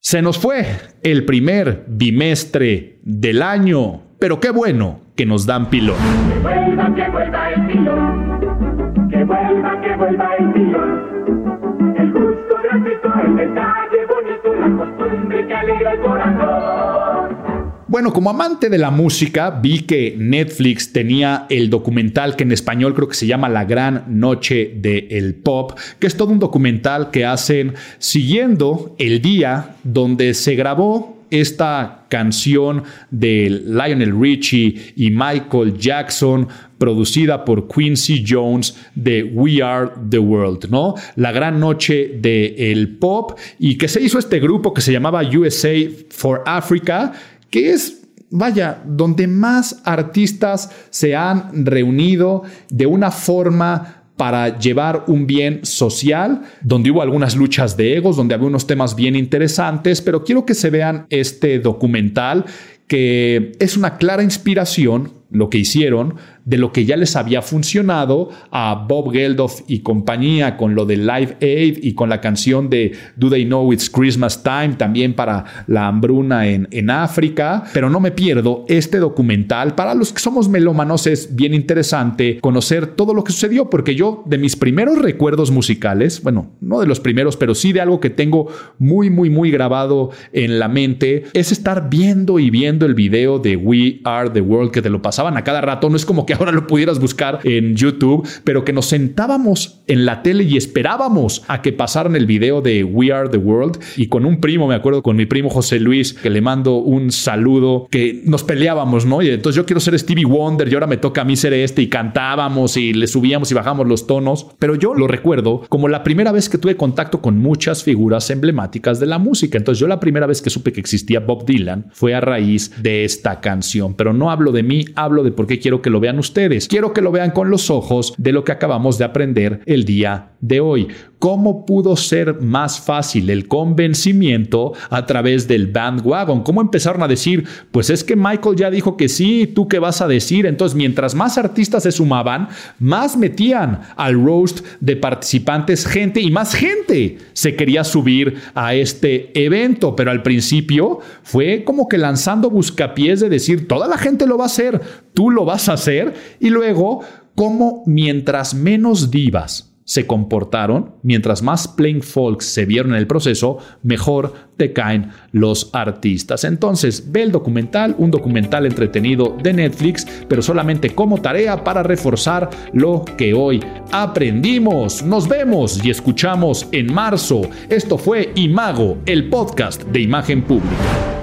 [0.00, 0.64] Se nos fue
[1.02, 5.96] el primer bimestre del año, pero qué bueno que nos dan pilón.
[6.32, 9.08] Que vuelva, que vuelva el pilón.
[9.10, 11.94] Que vuelva, que vuelva el pilón.
[11.98, 17.47] El gusto gratuito, el detalle bonito, la costumbre que alegra el corazón.
[17.88, 22.94] Bueno, como amante de la música, vi que Netflix tenía el documental que en español
[22.94, 27.24] creo que se llama La Gran Noche del Pop, que es todo un documental que
[27.24, 36.46] hacen siguiendo el día donde se grabó esta canción de Lionel Richie y Michael Jackson
[36.76, 40.94] producida por Quincy Jones de We Are the World, ¿no?
[41.16, 45.22] La gran noche del el pop y que se hizo este grupo que se llamaba
[45.22, 45.74] USA
[46.10, 47.12] for Africa,
[47.50, 55.26] que es vaya, donde más artistas se han reunido de una forma para llevar un
[55.26, 60.24] bien social, donde hubo algunas luchas de egos, donde había unos temas bien interesantes, pero
[60.24, 62.44] quiero que se vean este documental
[62.88, 66.14] que es una clara inspiración, lo que hicieron,
[66.48, 70.96] de lo que ya les había funcionado a Bob Geldof y compañía con lo de
[70.96, 75.44] Live Aid y con la canción de Do They Know It's Christmas Time también para
[75.66, 77.64] la hambruna en, en África.
[77.74, 79.74] Pero no me pierdo este documental.
[79.74, 84.22] Para los que somos melómanos es bien interesante conocer todo lo que sucedió porque yo
[84.24, 88.08] de mis primeros recuerdos musicales, bueno, no de los primeros, pero sí de algo que
[88.08, 93.38] tengo muy, muy, muy grabado en la mente, es estar viendo y viendo el video
[93.38, 95.90] de We Are the World que te lo pasaban a cada rato.
[95.90, 100.04] No es como que ahora lo pudieras buscar en YouTube, pero que nos sentábamos en
[100.04, 104.06] la tele y esperábamos a que pasaran el video de We Are the World y
[104.06, 107.88] con un primo, me acuerdo, con mi primo José Luis, que le mando un saludo,
[107.90, 109.22] que nos peleábamos, ¿no?
[109.22, 111.82] Y entonces yo quiero ser Stevie Wonder y ahora me toca a mí ser este
[111.82, 116.02] y cantábamos y le subíamos y bajamos los tonos, pero yo lo recuerdo como la
[116.02, 119.58] primera vez que tuve contacto con muchas figuras emblemáticas de la música.
[119.58, 123.04] Entonces yo la primera vez que supe que existía Bob Dylan fue a raíz de
[123.04, 126.18] esta canción, pero no hablo de mí, hablo de por qué quiero que lo vean
[126.18, 126.27] ustedes.
[126.68, 130.32] Quiero que lo vean con los ojos de lo que acabamos de aprender el día
[130.40, 130.88] de hoy.
[131.18, 136.44] ¿Cómo pudo ser más fácil el convencimiento a través del bandwagon?
[136.44, 140.00] ¿Cómo empezaron a decir, pues es que Michael ya dijo que sí, tú qué vas
[140.00, 140.46] a decir?
[140.46, 142.48] Entonces, mientras más artistas se sumaban,
[142.78, 149.32] más metían al roast de participantes gente y más gente se quería subir a este
[149.34, 149.96] evento.
[149.96, 154.44] Pero al principio fue como que lanzando buscapiés de decir, toda la gente lo va
[154.44, 154.80] a hacer,
[155.18, 156.14] tú lo vas a hacer.
[156.38, 157.00] Y luego,
[157.34, 163.58] como mientras menos divas se comportaron, mientras más plain folks se vieron en el proceso,
[163.82, 166.44] mejor te caen los artistas.
[166.44, 172.48] Entonces, ve el documental, un documental entretenido de Netflix, pero solamente como tarea para reforzar
[172.72, 173.58] lo que hoy
[173.90, 175.02] aprendimos.
[175.02, 177.40] Nos vemos y escuchamos en marzo.
[177.68, 181.17] Esto fue Imago, el podcast de imagen pública.